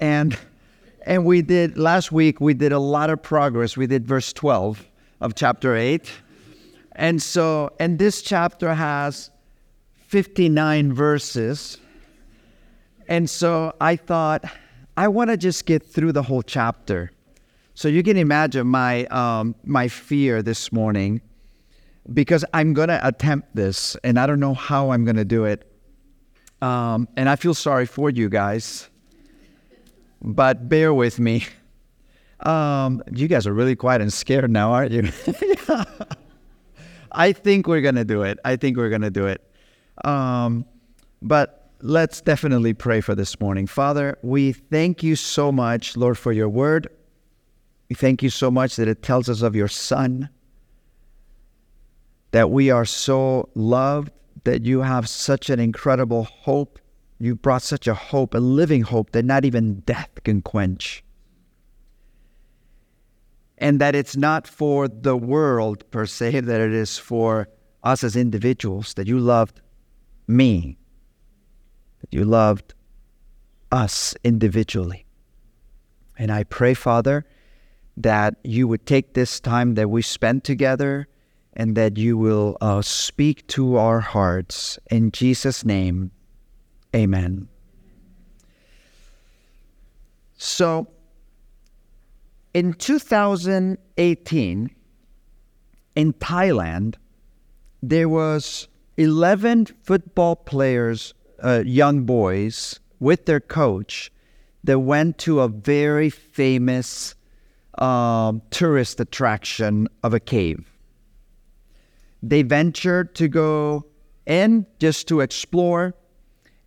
And 0.00 0.38
and 1.02 1.24
we 1.24 1.42
did 1.42 1.78
last 1.78 2.10
week 2.10 2.40
we 2.40 2.54
did 2.54 2.72
a 2.72 2.78
lot 2.78 3.10
of 3.10 3.22
progress. 3.22 3.76
We 3.76 3.86
did 3.86 4.06
verse 4.06 4.32
12 4.32 4.84
of 5.20 5.34
chapter 5.34 5.76
8. 5.76 6.10
And 6.92 7.22
so 7.22 7.70
and 7.78 7.98
this 7.98 8.22
chapter 8.22 8.74
has 8.74 9.30
59 10.08 10.92
verses. 10.92 11.78
And 13.08 13.30
so 13.30 13.74
I 13.80 13.96
thought 13.96 14.44
I 14.96 15.08
want 15.08 15.30
to 15.30 15.36
just 15.36 15.66
get 15.66 15.84
through 15.84 16.12
the 16.12 16.22
whole 16.22 16.42
chapter. 16.42 17.12
So 17.74 17.88
you 17.88 18.02
can 18.02 18.16
imagine 18.16 18.66
my 18.66 19.04
um, 19.06 19.54
my 19.64 19.88
fear 19.88 20.42
this 20.42 20.72
morning 20.72 21.20
because 22.12 22.44
I'm 22.54 22.72
going 22.72 22.88
to 22.88 23.06
attempt 23.06 23.54
this 23.54 23.96
and 24.04 24.18
I 24.18 24.26
don't 24.26 24.40
know 24.40 24.54
how 24.54 24.90
I'm 24.90 25.04
going 25.04 25.16
to 25.16 25.24
do 25.24 25.44
it. 25.44 25.70
Um, 26.62 27.08
and 27.16 27.28
I 27.28 27.36
feel 27.36 27.54
sorry 27.54 27.86
for 27.86 28.08
you 28.08 28.28
guys, 28.28 28.88
but 30.26 30.68
bear 30.68 30.92
with 30.92 31.18
me. 31.18 31.46
Um, 32.40 33.02
you 33.10 33.28
guys 33.28 33.46
are 33.46 33.54
really 33.54 33.74
quiet 33.74 34.02
and 34.02 34.12
scared 34.12 34.50
now, 34.50 34.70
aren't 34.70 34.92
you? 34.92 35.10
I 37.10 37.32
think 37.32 37.66
we're 37.66 37.80
to 37.94 38.04
do 38.04 38.20
it. 38.24 38.38
I 38.44 38.56
think 38.56 38.76
we're 38.76 38.90
to 39.00 39.10
do 39.10 39.26
it. 39.26 39.40
Um, 40.04 40.66
but 41.22 41.70
let's 41.80 42.20
definitely 42.20 42.74
pray 42.74 43.00
for 43.00 43.14
this 43.14 43.40
morning. 43.40 43.66
Father, 43.66 44.18
we 44.22 44.52
thank 44.52 45.02
you 45.02 45.16
so 45.16 45.50
much, 45.50 45.96
Lord, 45.96 46.18
for 46.18 46.30
your 46.30 46.50
word. 46.50 46.88
We 47.88 47.96
thank 47.96 48.22
you 48.22 48.28
so 48.28 48.50
much 48.50 48.76
that 48.76 48.86
it 48.86 49.02
tells 49.02 49.30
us 49.30 49.40
of 49.40 49.56
your 49.56 49.68
Son, 49.68 50.28
that 52.32 52.50
we 52.50 52.70
are 52.70 52.84
so 52.84 53.48
loved, 53.54 54.12
that 54.44 54.66
you 54.66 54.82
have 54.82 55.08
such 55.08 55.48
an 55.48 55.58
incredible 55.58 56.24
hope. 56.24 56.78
You 57.18 57.34
brought 57.34 57.62
such 57.62 57.86
a 57.86 57.94
hope, 57.94 58.34
a 58.34 58.38
living 58.38 58.82
hope 58.82 59.12
that 59.12 59.24
not 59.24 59.44
even 59.44 59.80
death 59.80 60.10
can 60.24 60.42
quench. 60.42 61.02
And 63.58 63.80
that 63.80 63.94
it's 63.94 64.16
not 64.16 64.46
for 64.46 64.86
the 64.86 65.16
world 65.16 65.90
per 65.90 66.04
se, 66.04 66.40
that 66.40 66.60
it 66.60 66.72
is 66.72 66.98
for 66.98 67.48
us 67.82 68.04
as 68.04 68.16
individuals, 68.16 68.94
that 68.94 69.06
you 69.06 69.18
loved 69.18 69.62
me, 70.26 70.76
that 72.00 72.12
you 72.12 72.24
loved 72.24 72.74
us 73.72 74.14
individually. 74.22 75.06
And 76.18 76.30
I 76.30 76.44
pray, 76.44 76.74
Father, 76.74 77.24
that 77.96 78.36
you 78.44 78.68
would 78.68 78.84
take 78.84 79.14
this 79.14 79.40
time 79.40 79.74
that 79.74 79.88
we 79.88 80.02
spent 80.02 80.44
together 80.44 81.08
and 81.54 81.74
that 81.76 81.96
you 81.96 82.18
will 82.18 82.58
uh, 82.60 82.82
speak 82.82 83.46
to 83.48 83.76
our 83.76 84.00
hearts. 84.00 84.78
In 84.90 85.10
Jesus' 85.10 85.64
name, 85.64 86.10
amen. 86.96 87.48
So, 90.38 90.88
in 92.54 92.72
2018, 92.74 94.70
in 95.94 96.12
Thailand, 96.14 96.94
there 97.82 98.08
was 98.08 98.68
11 98.96 99.66
football 99.82 100.36
players, 100.36 101.14
uh, 101.42 101.62
young 101.66 102.04
boys, 102.04 102.80
with 102.98 103.26
their 103.26 103.40
coach 103.40 104.10
that 104.64 104.78
went 104.80 105.18
to 105.18 105.40
a 105.40 105.48
very 105.48 106.10
famous 106.10 107.14
um, 107.78 108.42
tourist 108.50 109.00
attraction 109.00 109.88
of 110.02 110.14
a 110.14 110.20
cave. 110.20 110.70
They 112.22 112.42
ventured 112.42 113.14
to 113.16 113.28
go 113.28 113.84
in 114.26 114.66
just 114.78 115.06
to 115.08 115.20
explore, 115.20 115.94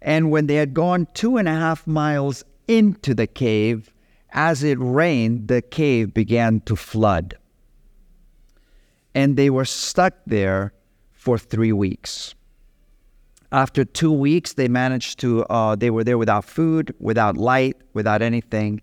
and 0.02 0.32
when 0.32 0.48
they 0.48 0.56
had 0.56 0.74
gone 0.74 1.08
two 1.14 1.38
and 1.38 1.48
a 1.48 1.54
half 1.54 1.86
miles 1.86 2.44
into 2.68 3.14
the 3.14 3.28
cave, 3.28 3.94
as 4.32 4.64
it 4.64 4.78
rained, 4.80 5.48
the 5.48 5.62
cave 5.62 6.14
began 6.14 6.62
to 6.62 6.76
flood. 6.76 7.38
And 9.16 9.36
they 9.36 9.50
were 9.50 9.66
stuck 9.66 10.14
there 10.28 10.74
for 11.12 11.38
three 11.38 11.74
weeks. 11.74 12.36
After 13.52 13.84
two 13.84 14.12
weeks, 14.12 14.54
they 14.54 14.68
managed 14.68 15.20
to, 15.22 15.44
uh, 15.46 15.76
they 15.76 15.90
were 15.90 16.04
there 16.04 16.20
without 16.20 16.46
food, 16.46 16.94
without 17.00 17.36
light, 17.36 17.78
without 17.94 18.22
anything 18.22 18.82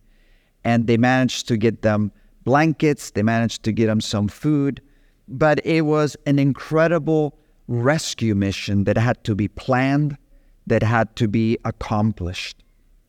and 0.67 0.89
they 0.89 0.97
managed 0.97 1.47
to 1.47 1.57
get 1.57 1.83
them 1.83 2.11
blankets, 2.43 3.13
they 3.13 3.23
managed 3.23 3.63
to 3.63 3.71
get 3.71 3.87
them 3.87 4.01
some 4.01 4.27
food, 4.27 4.83
but 5.29 5.65
it 5.65 5.83
was 5.83 6.17
an 6.27 6.41
incredible 6.41 7.39
rescue 7.69 8.35
mission 8.35 8.83
that 8.83 8.99
had 8.99 9.23
to 9.23 9.37
be 9.37 9.47
planned, 9.47 10.19
that 10.67 10.83
had 10.83 11.15
to 11.17 11.29
be 11.29 11.59
accomplished. 11.65 12.63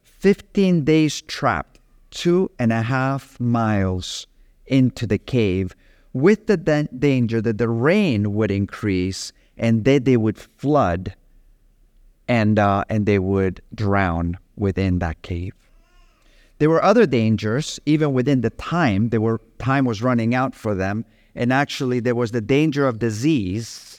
15 0.03 0.83
days 0.83 1.21
trapped, 1.21 1.79
two 2.11 2.51
and 2.59 2.71
a 2.71 2.81
half 2.81 3.39
miles 3.39 4.27
into 4.65 5.07
the 5.07 5.17
cave, 5.17 5.75
with 6.13 6.47
the 6.47 6.57
da- 6.57 6.87
danger 6.97 7.41
that 7.41 7.57
the 7.57 7.69
rain 7.69 8.33
would 8.33 8.51
increase 8.51 9.31
and 9.57 9.85
that 9.85 10.05
they 10.05 10.17
would 10.17 10.37
flood 10.37 11.15
and, 12.27 12.59
uh, 12.59 12.83
and 12.89 13.05
they 13.05 13.19
would 13.19 13.61
drown 13.73 14.37
within 14.55 14.99
that 14.99 15.21
cave. 15.21 15.53
There 16.59 16.69
were 16.69 16.83
other 16.83 17.05
dangers, 17.05 17.79
even 17.85 18.13
within 18.13 18.41
the 18.41 18.49
time. 18.49 19.09
There 19.09 19.21
were 19.21 19.41
time 19.59 19.85
was 19.85 20.01
running 20.01 20.33
out 20.33 20.55
for 20.55 20.73
them, 20.73 21.05
and 21.35 21.53
actually 21.53 21.99
there 21.99 22.15
was 22.15 22.31
the 22.31 22.41
danger 22.41 22.87
of 22.87 22.99
disease, 22.99 23.96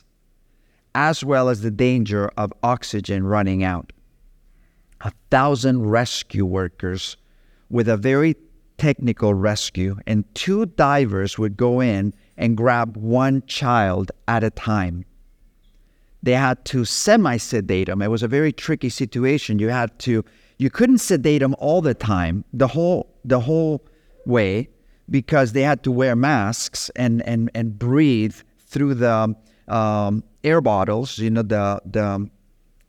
as 0.98 1.24
well 1.24 1.48
as 1.48 1.60
the 1.60 1.70
danger 1.70 2.28
of 2.36 2.52
oxygen 2.64 3.24
running 3.24 3.62
out. 3.62 3.92
A 5.02 5.12
thousand 5.30 5.86
rescue 5.86 6.44
workers 6.44 7.16
with 7.70 7.88
a 7.88 7.96
very 7.96 8.34
technical 8.78 9.32
rescue, 9.32 9.96
and 10.08 10.24
two 10.34 10.66
divers 10.66 11.38
would 11.38 11.56
go 11.56 11.80
in 11.80 12.12
and 12.36 12.56
grab 12.56 12.96
one 12.96 13.44
child 13.46 14.10
at 14.26 14.42
a 14.42 14.50
time. 14.50 15.04
They 16.20 16.32
had 16.32 16.64
to 16.64 16.84
semi 16.84 17.36
sedate 17.36 17.86
them. 17.86 18.02
It 18.02 18.10
was 18.10 18.24
a 18.24 18.28
very 18.28 18.52
tricky 18.52 18.88
situation. 18.88 19.60
You 19.60 19.68
had 19.68 19.96
to 20.00 20.24
you 20.56 20.68
couldn't 20.68 20.98
sedate 20.98 21.42
them 21.42 21.54
all 21.60 21.80
the 21.80 21.94
time, 21.94 22.44
the 22.52 22.66
whole 22.66 23.14
the 23.24 23.38
whole 23.38 23.86
way, 24.26 24.68
because 25.08 25.52
they 25.52 25.62
had 25.62 25.84
to 25.84 25.92
wear 25.92 26.16
masks 26.16 26.90
and 26.96 27.22
and 27.22 27.52
and 27.54 27.78
breathe 27.78 28.34
through 28.58 28.94
the 28.94 29.36
um, 29.68 30.24
air 30.48 30.60
bottles, 30.60 31.18
you 31.18 31.30
know, 31.30 31.42
the 31.42 31.80
the 31.84 32.28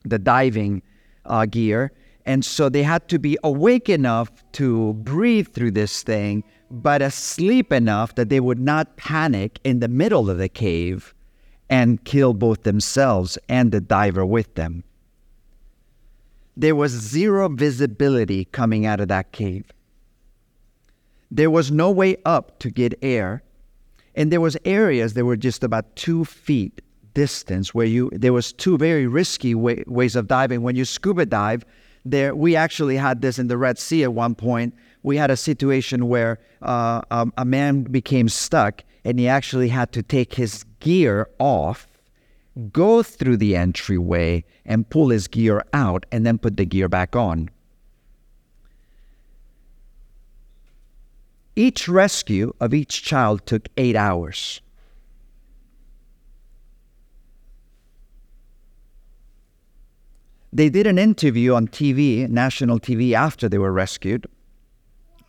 the 0.05 0.19
diving 0.19 0.81
uh, 1.25 1.45
gear, 1.45 1.91
and 2.25 2.43
so 2.43 2.69
they 2.69 2.83
had 2.83 3.07
to 3.09 3.19
be 3.19 3.37
awake 3.43 3.89
enough 3.89 4.29
to 4.53 4.93
breathe 4.93 5.49
through 5.49 5.71
this 5.71 6.03
thing, 6.03 6.43
but 6.71 7.01
asleep 7.01 7.71
enough 7.71 8.15
that 8.15 8.29
they 8.29 8.39
would 8.39 8.59
not 8.59 8.97
panic 8.97 9.59
in 9.63 9.79
the 9.79 9.87
middle 9.87 10.29
of 10.29 10.37
the 10.37 10.49
cave 10.49 11.13
and 11.69 12.03
kill 12.03 12.33
both 12.33 12.63
themselves 12.63 13.37
and 13.47 13.71
the 13.71 13.81
diver 13.81 14.25
with 14.25 14.55
them 14.55 14.83
there 16.59 16.75
was 16.75 16.91
zero 16.91 17.47
visibility 17.47 18.43
coming 18.43 18.85
out 18.85 18.99
of 18.99 19.07
that 19.07 19.31
cave. 19.31 19.71
There 21.31 21.49
was 21.49 21.71
no 21.71 21.89
way 21.89 22.17
up 22.25 22.59
to 22.59 22.69
get 22.69 22.99
air, 23.01 23.43
and 24.13 24.29
there 24.29 24.41
was 24.41 24.57
areas 24.65 25.13
that 25.13 25.23
were 25.23 25.37
just 25.37 25.63
about 25.63 25.95
two 25.95 26.25
feet 26.25 26.81
distance 27.23 27.73
where 27.73 27.85
you 27.95 28.09
there 28.13 28.31
was 28.39 28.53
two 28.53 28.77
very 28.77 29.05
risky 29.05 29.53
way, 29.53 29.83
ways 29.87 30.15
of 30.15 30.27
diving. 30.27 30.61
When 30.61 30.75
you 30.75 30.85
scuba 30.85 31.25
dive, 31.25 31.65
there 32.05 32.33
we 32.33 32.55
actually 32.55 32.97
had 33.07 33.21
this 33.21 33.37
in 33.37 33.47
the 33.47 33.57
Red 33.57 33.77
Sea 33.77 34.03
at 34.03 34.13
one 34.13 34.35
point. 34.35 34.73
We 35.03 35.17
had 35.17 35.31
a 35.31 35.37
situation 35.49 36.07
where 36.07 36.39
uh, 36.61 37.01
um, 37.11 37.33
a 37.37 37.45
man 37.45 37.83
became 37.83 38.29
stuck, 38.29 38.83
and 39.03 39.19
he 39.19 39.27
actually 39.27 39.69
had 39.69 39.91
to 39.97 40.01
take 40.01 40.35
his 40.35 40.65
gear 40.79 41.27
off 41.39 41.87
go 42.73 43.03
through 43.03 43.37
the 43.37 43.55
entryway 43.55 44.43
and 44.65 44.89
pull 44.89 45.09
his 45.09 45.27
gear 45.27 45.63
out 45.73 46.05
and 46.11 46.25
then 46.25 46.37
put 46.37 46.57
the 46.57 46.65
gear 46.65 46.89
back 46.89 47.15
on. 47.15 47.49
Each 51.55 51.87
rescue 51.87 52.53
of 52.59 52.73
each 52.73 53.03
child 53.03 53.45
took 53.45 53.67
eight 53.77 53.95
hours. 53.95 54.61
They 60.51 60.69
did 60.69 60.87
an 60.87 60.97
interview 60.97 61.53
on 61.53 61.67
TV, 61.67 62.27
national 62.27 62.79
TV, 62.79 63.13
after 63.13 63.47
they 63.47 63.57
were 63.57 63.71
rescued. 63.71 64.27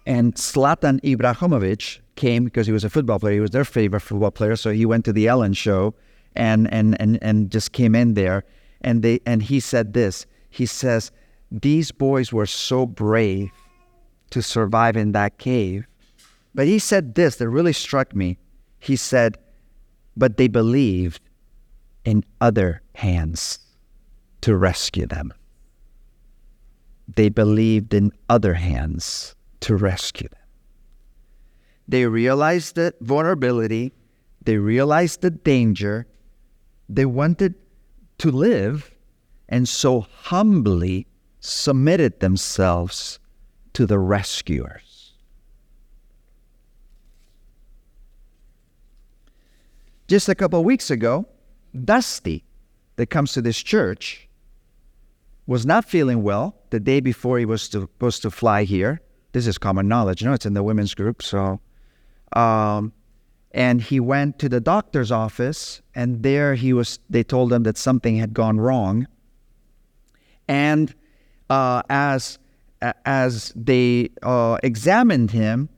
And 0.06 0.34
Zlatan 0.34 1.00
Ibrahimovic 1.02 2.00
came 2.16 2.44
because 2.44 2.66
he 2.66 2.72
was 2.72 2.84
a 2.84 2.90
football 2.90 3.18
player. 3.18 3.34
He 3.34 3.40
was 3.40 3.50
their 3.50 3.64
favorite 3.64 4.00
football 4.00 4.30
player. 4.30 4.56
So 4.56 4.70
he 4.70 4.86
went 4.86 5.04
to 5.04 5.12
the 5.12 5.28
Ellen 5.28 5.52
show 5.52 5.94
and 6.36 6.72
and 6.72 7.00
and 7.00 7.18
and 7.22 7.50
just 7.50 7.72
came 7.72 7.94
in 7.94 8.14
there 8.14 8.44
and 8.80 9.02
they 9.02 9.20
and 9.26 9.42
he 9.42 9.60
said 9.60 9.92
this 9.92 10.26
he 10.48 10.66
says 10.66 11.10
these 11.50 11.90
boys 11.90 12.32
were 12.32 12.46
so 12.46 12.86
brave 12.86 13.50
to 14.30 14.42
survive 14.42 14.96
in 14.96 15.12
that 15.12 15.38
cave 15.38 15.86
but 16.54 16.66
he 16.66 16.78
said 16.78 17.14
this 17.14 17.36
that 17.36 17.48
really 17.48 17.72
struck 17.72 18.14
me 18.14 18.38
he 18.78 18.96
said 18.96 19.36
but 20.16 20.36
they 20.36 20.48
believed 20.48 21.20
in 22.04 22.24
other 22.40 22.80
hands 22.94 23.58
to 24.42 24.56
rescue 24.56 25.06
them 25.06 25.32
they 27.16 27.28
believed 27.28 27.94
in 27.94 28.12
other 28.28 28.54
hands 28.54 29.34
to 29.60 29.76
rescue 29.76 30.28
them. 30.28 30.38
They 31.88 32.06
realized 32.06 32.76
the 32.76 32.94
vulnerability, 33.00 33.92
they 34.44 34.56
realized 34.56 35.22
the 35.22 35.30
danger, 35.30 36.06
they 36.88 37.06
wanted 37.06 37.54
to 38.18 38.30
live, 38.30 38.90
and 39.48 39.68
so 39.68 40.00
humbly 40.00 41.06
submitted 41.40 42.20
themselves 42.20 43.18
to 43.72 43.86
the 43.86 43.98
rescuers. 43.98 45.14
Just 50.06 50.28
a 50.28 50.34
couple 50.34 50.58
of 50.58 50.64
weeks 50.64 50.90
ago, 50.90 51.26
Dusty, 51.84 52.44
that 52.96 53.10
comes 53.10 53.32
to 53.32 53.42
this 53.42 53.62
church, 53.62 54.28
was 55.50 55.66
not 55.66 55.84
feeling 55.84 56.22
well 56.22 56.54
the 56.70 56.78
day 56.78 57.00
before 57.00 57.36
he 57.36 57.44
was 57.44 57.62
supposed 57.62 58.22
to 58.22 58.30
fly 58.30 58.62
here. 58.62 59.00
This 59.32 59.48
is 59.48 59.58
common 59.58 59.88
knowledge. 59.88 60.22
You 60.22 60.28
know, 60.28 60.32
it's 60.32 60.46
in 60.46 60.54
the 60.54 60.62
women's 60.62 60.94
group. 60.94 61.22
So, 61.22 61.58
um, 62.34 62.92
and 63.50 63.82
he 63.82 63.98
went 63.98 64.38
to 64.38 64.48
the 64.48 64.60
doctor's 64.60 65.10
office, 65.10 65.82
and 65.92 66.22
there 66.22 66.54
he 66.54 66.72
was. 66.72 67.00
They 67.10 67.24
told 67.24 67.52
him 67.52 67.64
that 67.64 67.76
something 67.76 68.16
had 68.16 68.32
gone 68.32 68.60
wrong. 68.60 69.08
And 70.46 70.94
uh, 71.50 71.82
as 71.90 72.38
as 73.04 73.52
they 73.56 74.10
uh, 74.22 74.58
examined 74.62 75.32
him, 75.32 75.68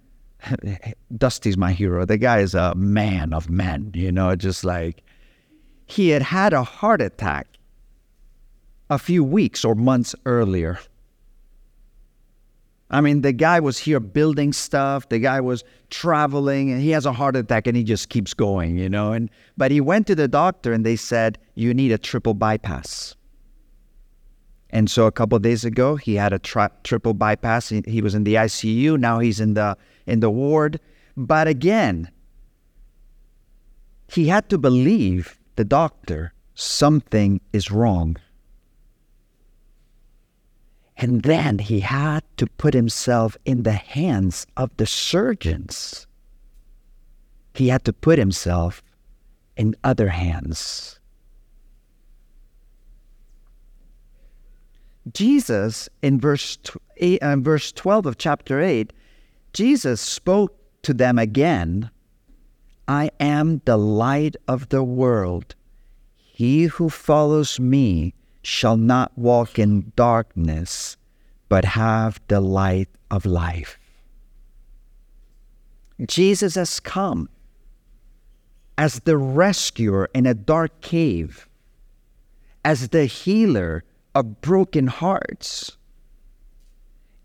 Dusty's 1.17 1.57
my 1.57 1.73
hero. 1.73 2.05
The 2.05 2.19
guy 2.19 2.41
is 2.41 2.55
a 2.55 2.75
man 2.75 3.33
of 3.33 3.49
men. 3.49 3.91
You 3.95 4.13
know, 4.13 4.37
just 4.37 4.65
like 4.65 5.03
he 5.87 6.11
had 6.11 6.21
had 6.21 6.53
a 6.53 6.63
heart 6.63 7.01
attack 7.01 7.52
a 8.93 8.99
few 8.99 9.25
weeks 9.25 9.65
or 9.65 9.75
months 9.75 10.15
earlier. 10.27 10.79
I 12.91 13.00
mean, 13.00 13.23
the 13.23 13.33
guy 13.33 13.59
was 13.59 13.79
here 13.79 14.00
building 14.00 14.53
stuff. 14.53 15.09
The 15.09 15.19
guy 15.19 15.41
was 15.41 15.65
traveling, 15.89 16.71
and 16.71 16.83
he 16.83 16.91
has 16.91 17.06
a 17.06 17.12
heart 17.12 17.37
attack, 17.37 17.67
and 17.67 17.75
he 17.75 17.85
just 17.85 18.11
keeps 18.11 18.35
going, 18.35 18.77
you 18.77 18.91
know. 18.91 19.12
And 19.12 19.31
but 19.56 19.71
he 19.71 19.81
went 19.81 20.06
to 20.09 20.15
the 20.15 20.29
doctor, 20.29 20.75
and 20.75 20.85
they 20.85 20.97
said 20.97 21.39
you 21.55 21.73
need 21.73 21.91
a 21.91 21.97
triple 21.97 22.35
bypass. 22.35 23.17
And 24.69 24.91
so 24.91 25.06
a 25.06 25.12
couple 25.12 25.39
days 25.39 25.65
ago, 25.65 25.97
he 25.97 26.15
had 26.15 26.35
a 26.35 26.39
tri- 26.39 26.71
triple 26.85 27.15
bypass. 27.15 27.71
He, 27.71 27.83
he 27.87 28.03
was 28.03 28.15
in 28.15 28.25
the 28.25 28.35
ICU. 28.35 28.99
Now 28.99 29.21
he's 29.21 29.41
in 29.41 29.55
the 29.55 29.77
in 30.06 30.21
the 30.21 30.31
ward. 30.31 30.79
But 31.17 31.49
again, 31.49 32.11
he 34.09 34.29
had 34.29 34.50
to 34.50 34.59
believe 34.59 35.39
the 35.56 35.65
doctor 35.65 36.35
something 36.55 37.41
is 37.55 37.71
wrong. 37.71 38.17
And 41.03 41.25
then 41.25 41.59
he 41.59 41.81
had 41.81 42.23
to 42.37 42.47
put 42.47 42.75
himself 42.75 43.37
in 43.45 43.65
the 43.65 43.73
hands 43.73 44.47
of 44.57 44.71
the 44.77 44.87
surgeons. 44.87 46.07
He 47.55 47.71
had 47.71 47.85
to 47.87 47.93
put 47.93 48.21
himself 48.21 48.85
in 49.57 49.75
other 49.83 50.11
hands. 50.11 51.01
Jesus, 55.13 55.89
in 56.03 56.21
verse, 56.21 56.57
eight, 56.99 57.21
uh, 57.21 57.35
verse 57.35 57.73
12 57.73 58.07
of 58.07 58.17
chapter 58.17 58.61
8, 58.61 58.93
Jesus 59.53 60.01
spoke 60.01 60.55
to 60.83 60.95
them 60.95 61.19
again 61.19 61.91
I 62.87 63.11
am 63.19 63.61
the 63.65 63.77
light 63.77 64.37
of 64.47 64.69
the 64.69 64.85
world. 64.85 65.57
He 66.15 66.65
who 66.65 66.89
follows 66.89 67.59
me 67.59 68.15
shall 68.43 68.77
not 68.77 69.17
walk 69.17 69.59
in 69.59 69.93
darkness, 69.97 70.97
but 71.49 71.65
have 71.65 72.21
the 72.29 72.41
light 72.41 72.89
of 73.11 73.25
life. 73.25 73.79
Jesus 76.06 76.56
has 76.56 76.81
come 76.81 77.29
as 78.77 79.00
the 79.00 79.17
rescuer 79.17 80.11
in 80.15 80.27
a 80.27 80.35
dark 80.35 80.81
cave, 80.81 81.49
as 82.65 82.89
the 82.89 83.05
healer 83.05 83.85
of 84.15 84.41
broken 84.41 84.87
hearts. 84.87 85.77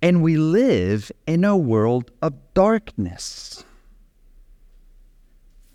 And 0.01 0.21
we 0.21 0.37
live 0.37 1.11
in 1.25 1.43
a 1.43 1.57
world 1.57 2.11
of 2.21 2.33
darkness. 2.53 3.63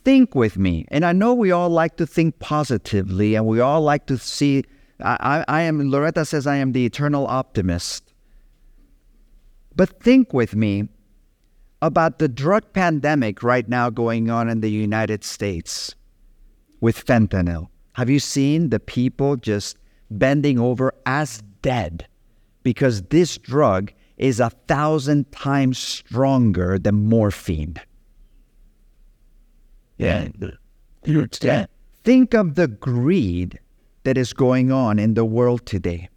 Think 0.05 0.35
with 0.35 0.57
me, 0.57 0.87
and 0.89 1.05
I 1.05 1.13
know 1.13 1.33
we 1.35 1.51
all 1.51 1.71
like 1.71 1.97
to 1.97 2.07
think 2.07 2.39
positively, 2.39 3.35
and 3.35 3.47
we 3.47 3.61
all 3.61 3.81
like 3.81 4.07
to 4.07 4.19
see 4.19 4.65
I, 5.05 5.45
I 5.49 5.63
am, 5.63 5.91
Loretta 5.91 6.25
says, 6.25 6.47
I 6.47 6.57
am 6.57 6.73
the 6.73 6.87
eternal 6.87 7.27
optimist. 7.27 8.13
But 9.75 10.01
think 10.01 10.33
with 10.33 10.55
me 10.55 10.89
about 11.81 12.19
the 12.19 12.29
drug 12.29 12.73
pandemic 12.73 13.43
right 13.43 13.69
now 13.69 13.91
going 13.91 14.31
on 14.31 14.49
in 14.49 14.61
the 14.61 14.71
United 14.71 15.25
States 15.25 15.95
with 16.81 17.05
fentanyl. 17.05 17.69
Have 17.95 18.09
you 18.09 18.21
seen 18.21 18.71
the 18.71 18.81
people 18.81 19.37
just 19.37 19.77
bending 20.11 20.59
over 20.59 20.95
as 21.07 21.43
dead 21.63 22.07
because 22.63 23.03
this 23.05 23.39
drug 23.39 23.93
is 24.17 24.41
a 24.41 24.51
thousand 24.69 25.31
times 25.33 25.79
stronger 25.79 26.79
than 26.79 27.09
morphine? 27.09 27.77
Yeah. 29.99 30.29
You 31.05 31.23
understand. 31.23 31.69
Think 32.05 32.35
of 32.35 32.55
the 32.55 32.69
greed 32.69 33.59
that 34.05 34.19
is 34.19 34.33
going 34.33 34.73
on 34.73 34.99
in 34.99 35.15
the 35.15 35.25
world 35.25 35.65
today. 35.67 36.09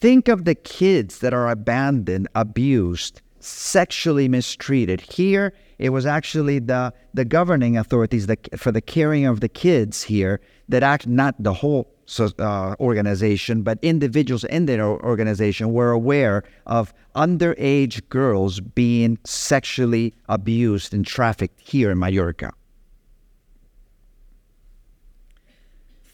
Think 0.00 0.28
of 0.28 0.44
the 0.44 0.54
kids 0.54 1.20
that 1.20 1.32
are 1.32 1.48
abandoned, 1.48 2.28
abused, 2.34 3.22
sexually 3.40 4.28
mistreated. 4.28 5.00
Here, 5.00 5.52
it 5.78 5.90
was 5.90 6.04
actually 6.06 6.58
the, 6.58 6.92
the 7.14 7.24
governing 7.24 7.76
authorities 7.76 8.26
that, 8.26 8.58
for 8.58 8.72
the 8.72 8.80
caring 8.80 9.24
of 9.24 9.40
the 9.40 9.48
kids 9.48 10.02
here 10.02 10.40
that 10.68 10.82
act, 10.82 11.06
not 11.06 11.34
the 11.38 11.52
whole 11.52 11.90
uh, 12.20 12.74
organization, 12.78 13.62
but 13.62 13.78
individuals 13.82 14.44
in 14.44 14.66
their 14.66 14.84
organization 14.84 15.72
were 15.72 15.90
aware 15.90 16.44
of 16.66 16.92
underage 17.14 18.06
girls 18.08 18.60
being 18.60 19.18
sexually 19.24 20.14
abused 20.28 20.92
and 20.94 21.06
trafficked 21.06 21.60
here 21.60 21.90
in 21.90 21.98
Mallorca. 21.98 22.52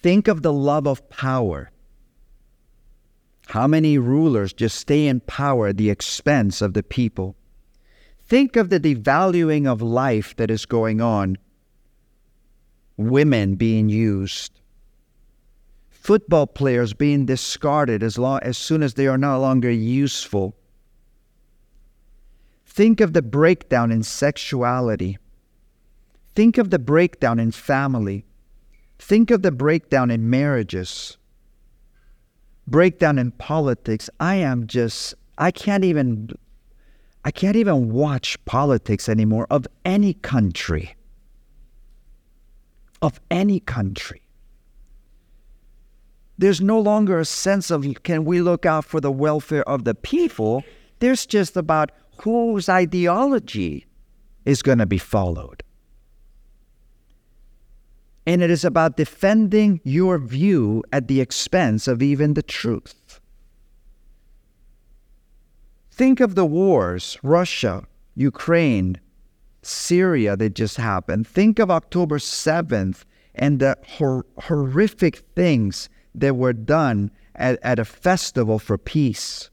Think 0.02 0.26
of 0.26 0.42
the 0.42 0.52
love 0.52 0.88
of 0.88 1.08
power. 1.08 1.70
How 3.46 3.68
many 3.68 3.98
rulers 3.98 4.52
just 4.52 4.76
stay 4.76 5.06
in 5.06 5.20
power 5.20 5.68
at 5.68 5.76
the 5.76 5.90
expense 5.90 6.60
of 6.60 6.74
the 6.74 6.82
people? 6.82 7.36
Think 8.24 8.56
of 8.56 8.68
the 8.68 8.80
devaluing 8.80 9.66
of 9.66 9.80
life 9.80 10.34
that 10.36 10.50
is 10.50 10.66
going 10.66 11.00
on. 11.00 11.38
Women 12.96 13.54
being 13.54 13.88
used. 13.88 14.60
Football 15.88 16.48
players 16.48 16.94
being 16.94 17.26
discarded 17.26 18.02
as, 18.02 18.18
long, 18.18 18.40
as 18.42 18.58
soon 18.58 18.82
as 18.82 18.94
they 18.94 19.06
are 19.06 19.18
no 19.18 19.38
longer 19.40 19.70
useful. 19.70 20.56
Think 22.66 23.00
of 23.00 23.12
the 23.12 23.22
breakdown 23.22 23.92
in 23.92 24.02
sexuality. 24.02 25.18
Think 26.34 26.58
of 26.58 26.70
the 26.70 26.80
breakdown 26.80 27.38
in 27.38 27.52
family. 27.52 28.24
Think 29.02 29.32
of 29.32 29.42
the 29.42 29.50
breakdown 29.50 30.12
in 30.12 30.30
marriages, 30.30 31.18
breakdown 32.68 33.18
in 33.18 33.32
politics. 33.32 34.08
I 34.20 34.36
am 34.36 34.68
just, 34.68 35.14
I 35.38 35.50
can't 35.50 35.84
even, 35.84 36.30
I 37.24 37.32
can't 37.32 37.56
even 37.56 37.90
watch 37.90 38.42
politics 38.44 39.08
anymore 39.08 39.48
of 39.50 39.66
any 39.84 40.14
country. 40.14 40.94
Of 43.02 43.20
any 43.28 43.58
country. 43.58 44.22
There's 46.38 46.60
no 46.60 46.78
longer 46.78 47.18
a 47.18 47.24
sense 47.24 47.72
of 47.72 47.84
can 48.04 48.24
we 48.24 48.40
look 48.40 48.64
out 48.64 48.84
for 48.84 49.00
the 49.00 49.10
welfare 49.10 49.68
of 49.68 49.82
the 49.82 49.96
people? 49.96 50.62
There's 51.00 51.26
just 51.26 51.56
about 51.56 51.90
whose 52.22 52.68
ideology 52.68 53.84
is 54.44 54.62
going 54.62 54.78
to 54.78 54.86
be 54.86 54.98
followed 54.98 55.64
and 58.26 58.42
it 58.42 58.50
is 58.50 58.64
about 58.64 58.96
defending 58.96 59.80
your 59.84 60.18
view 60.18 60.82
at 60.92 61.08
the 61.08 61.20
expense 61.20 61.88
of 61.88 62.02
even 62.02 62.34
the 62.34 62.42
truth. 62.42 63.20
Think 65.90 66.20
of 66.20 66.34
the 66.34 66.46
wars 66.46 67.18
Russia, 67.22 67.84
Ukraine, 68.14 69.00
Syria 69.62 70.36
that 70.36 70.54
just 70.54 70.76
happened. 70.76 71.26
Think 71.26 71.58
of 71.58 71.70
October 71.70 72.18
7th 72.18 73.04
and 73.34 73.60
the 73.60 73.76
hor- 73.86 74.26
horrific 74.38 75.18
things 75.34 75.88
that 76.14 76.36
were 76.36 76.52
done 76.52 77.10
at, 77.34 77.58
at 77.62 77.78
a 77.78 77.84
festival 77.84 78.58
for 78.58 78.76
peace. 78.76 79.50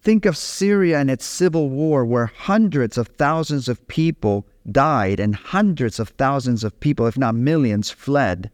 Think 0.00 0.24
of 0.24 0.36
Syria 0.36 1.00
and 1.00 1.10
its 1.10 1.24
civil 1.24 1.68
war, 1.68 2.04
where 2.04 2.26
hundreds 2.26 2.96
of 2.96 3.08
thousands 3.08 3.68
of 3.68 3.86
people 3.88 4.46
died 4.70 5.20
and 5.20 5.34
hundreds 5.34 5.98
of 5.98 6.10
thousands 6.10 6.64
of 6.64 6.78
people, 6.80 7.06
if 7.06 7.16
not 7.16 7.34
millions, 7.34 7.90
fled. 7.90 8.50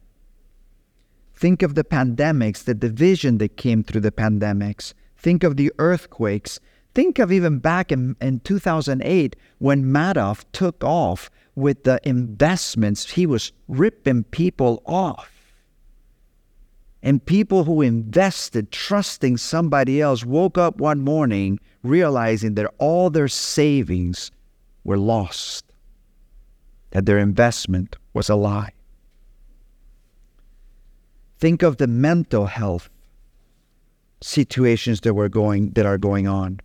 Think 1.35 1.63
of 1.63 1.75
the 1.75 1.85
pandemics, 1.85 2.65
the 2.65 2.75
division 2.75 3.39
that 3.39 3.57
came 3.57 3.83
through 3.83 4.03
the 4.03 4.13
pandemics. 4.13 4.95
Think 5.17 5.43
of 5.43 5.57
the 5.57 5.73
earthquakes. 5.79 6.61
Think 6.95 7.19
of 7.19 7.33
even 7.33 7.59
back 7.59 7.91
in, 7.91 8.17
in 8.21 8.41
2008 8.41 9.37
when 9.59 9.85
Madoff 9.85 10.45
took 10.53 10.85
off 10.85 11.31
with 11.55 11.85
the 11.85 12.01
investments. 12.05 13.11
He 13.11 13.27
was 13.27 13.53
ripping 13.69 14.25
people 14.25 14.83
off. 14.87 15.31
And 17.03 17.25
people 17.25 17.65
who 17.65 17.83
invested, 17.83 18.71
trusting 18.71 19.37
somebody 19.39 20.01
else, 20.01 20.25
woke 20.25 20.57
up 20.57 20.77
one 20.79 21.01
morning 21.01 21.59
realizing 21.83 22.55
that 22.55 22.73
all 22.79 23.11
their 23.11 23.29
savings 23.29 24.31
were 24.85 24.99
lost, 24.99 25.72
that 26.93 27.07
their 27.07 27.19
investment 27.19 27.97
was 28.15 28.31
a 28.31 28.35
lie. 28.35 28.73
Think 31.39 31.63
of 31.63 31.79
the 31.79 31.87
mental 31.87 32.47
health 32.47 32.89
situations 34.21 35.01
that 35.01 35.15
were 35.15 35.29
going 35.29 35.71
that 35.71 35.87
are 35.87 35.99
going 35.99 36.29
on. 36.29 36.61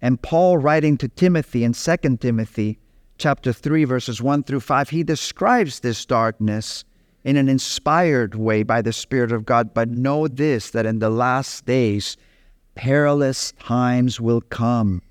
And 0.00 0.22
Paul 0.22 0.56
writing 0.56 0.96
to 0.98 1.08
Timothy 1.08 1.62
in 1.64 1.74
2 1.74 1.96
Timothy 2.16 2.78
chapter 3.18 3.52
3 3.52 3.84
verses 3.84 4.22
1 4.22 4.44
through 4.44 4.60
5 4.60 4.88
he 4.88 5.02
describes 5.02 5.80
this 5.80 6.06
darkness 6.06 6.84
in 7.22 7.36
an 7.36 7.50
inspired 7.50 8.34
way 8.34 8.62
by 8.62 8.80
the 8.80 8.94
spirit 8.94 9.30
of 9.30 9.44
God 9.44 9.74
but 9.74 9.90
know 9.90 10.26
this 10.26 10.70
that 10.70 10.86
in 10.86 11.00
the 11.00 11.10
last 11.10 11.66
days 11.66 12.16
perilous 12.74 13.52
times 13.58 14.22
will 14.22 14.40
come 14.40 15.02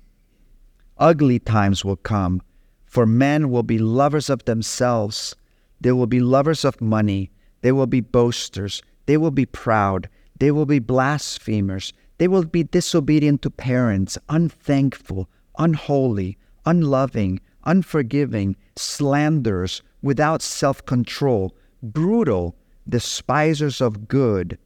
ugly 0.98 1.38
times 1.38 1.84
will 1.84 1.94
come 1.94 2.42
for 2.90 3.06
men 3.06 3.50
will 3.50 3.62
be 3.62 3.78
lovers 3.78 4.28
of 4.28 4.44
themselves 4.44 5.34
they 5.80 5.92
will 5.92 6.06
be 6.06 6.20
lovers 6.20 6.64
of 6.64 6.78
money 6.82 7.30
they 7.62 7.72
will 7.72 7.86
be 7.86 8.00
boasters. 8.00 8.82
They 9.06 9.16
will 9.16 9.30
be 9.30 9.46
proud. 9.46 10.08
They 10.38 10.50
will 10.50 10.66
be 10.66 10.78
blasphemers. 10.78 11.92
They 12.18 12.28
will 12.28 12.44
be 12.44 12.62
disobedient 12.62 13.42
to 13.42 13.50
parents, 13.50 14.18
unthankful, 14.28 15.28
unholy, 15.58 16.38
unloving, 16.64 17.40
unforgiving, 17.64 18.56
slanderers, 18.76 19.82
without 20.02 20.42
self 20.42 20.84
control, 20.86 21.54
brutal, 21.82 22.56
despisers 22.88 23.80
of 23.80 24.08
good, 24.08 24.58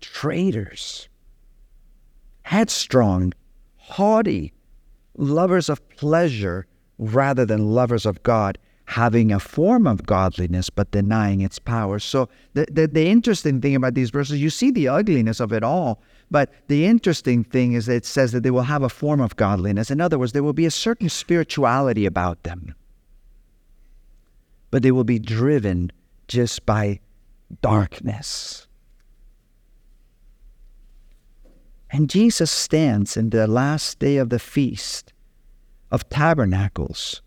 traitors, 0.00 1.08
headstrong, 2.42 3.32
haughty, 3.76 4.52
lovers 5.16 5.68
of 5.68 5.88
pleasure 5.90 6.66
rather 6.98 7.44
than 7.44 7.72
lovers 7.72 8.06
of 8.06 8.22
God, 8.22 8.58
having 8.86 9.32
a 9.32 9.40
form 9.40 9.86
of 9.86 10.06
godliness 10.06 10.70
but 10.70 10.90
denying 10.92 11.40
its 11.40 11.58
power. 11.58 11.98
So 11.98 12.28
the, 12.54 12.66
the, 12.70 12.86
the, 12.86 13.08
interesting 13.08 13.60
thing 13.60 13.74
about 13.74 13.94
these 13.94 14.10
verses, 14.10 14.40
you 14.40 14.50
see 14.50 14.70
the 14.70 14.88
ugliness 14.88 15.40
of 15.40 15.52
it 15.52 15.64
all, 15.64 16.00
but 16.30 16.52
the 16.68 16.86
interesting 16.86 17.42
thing 17.44 17.72
is 17.72 17.86
that 17.86 17.96
it 17.96 18.06
says 18.06 18.32
that 18.32 18.42
they 18.42 18.50
will 18.50 18.62
have 18.62 18.82
a 18.82 18.88
form 18.88 19.20
of 19.20 19.36
godliness. 19.36 19.90
In 19.90 20.00
other 20.00 20.18
words, 20.18 20.32
there 20.32 20.42
will 20.42 20.52
be 20.52 20.66
a 20.66 20.70
certain 20.70 21.08
spirituality 21.08 22.06
about 22.06 22.44
them, 22.44 22.74
but 24.70 24.82
they 24.82 24.92
will 24.92 25.04
be 25.04 25.18
driven 25.18 25.90
just 26.28 26.64
by 26.64 27.00
darkness. 27.60 28.66
And 31.90 32.10
Jesus 32.10 32.50
stands 32.50 33.16
in 33.16 33.30
the 33.30 33.46
last 33.46 33.98
day 33.98 34.16
of 34.16 34.30
the 34.30 34.38
feast 34.38 35.12
of 35.90 36.08
tabernacles 36.08 37.22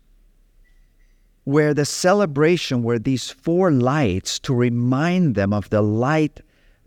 where 1.44 1.74
the 1.74 1.84
celebration 1.84 2.82
were 2.82 2.98
these 2.98 3.30
four 3.30 3.70
lights 3.70 4.38
to 4.38 4.54
remind 4.54 5.34
them 5.34 5.52
of 5.52 5.68
the 5.70 5.82
light 5.82 6.40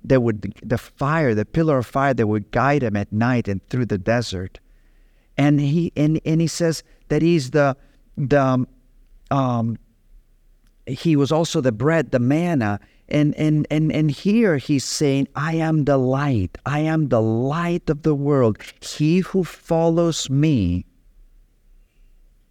that 0.03 0.21
would 0.21 0.53
the 0.63 0.77
fire 0.77 1.33
the 1.33 1.45
pillar 1.45 1.77
of 1.79 1.85
fire 1.85 2.13
that 2.13 2.27
would 2.27 2.51
guide 2.51 2.81
them 2.81 2.95
at 2.95 3.11
night 3.11 3.47
and 3.47 3.65
through 3.69 3.85
the 3.85 3.97
desert. 3.97 4.59
And 5.37 5.59
he 5.59 5.91
and, 5.95 6.19
and 6.25 6.41
he 6.41 6.47
says 6.47 6.83
that 7.09 7.21
he's 7.21 7.51
the 7.51 7.75
the 8.17 8.65
um 9.31 9.77
he 10.85 11.15
was 11.15 11.31
also 11.31 11.61
the 11.61 11.71
bread 11.71 12.11
the 12.11 12.19
manna. 12.19 12.79
And 13.09 13.35
and 13.35 13.67
and 13.69 13.91
and 13.91 14.09
here 14.09 14.57
he's 14.57 14.85
saying 14.85 15.27
i 15.35 15.55
am 15.55 15.85
the 15.85 15.97
light. 15.97 16.57
I 16.65 16.79
am 16.79 17.09
the 17.09 17.21
light 17.21 17.89
of 17.89 18.03
the 18.03 18.15
world. 18.15 18.57
He 18.81 19.19
who 19.19 19.43
follows 19.43 20.29
me 20.29 20.85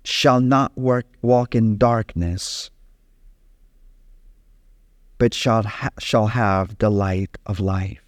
shall 0.04 0.40
not 0.40 0.76
work, 0.76 1.06
walk 1.22 1.54
in 1.54 1.76
darkness, 1.78 2.70
but 5.18 5.32
shall, 5.32 5.62
ha- 5.62 5.90
shall 5.98 6.28
have 6.28 6.78
the 6.78 6.90
light 6.90 7.38
of 7.46 7.60
life. 7.60 8.00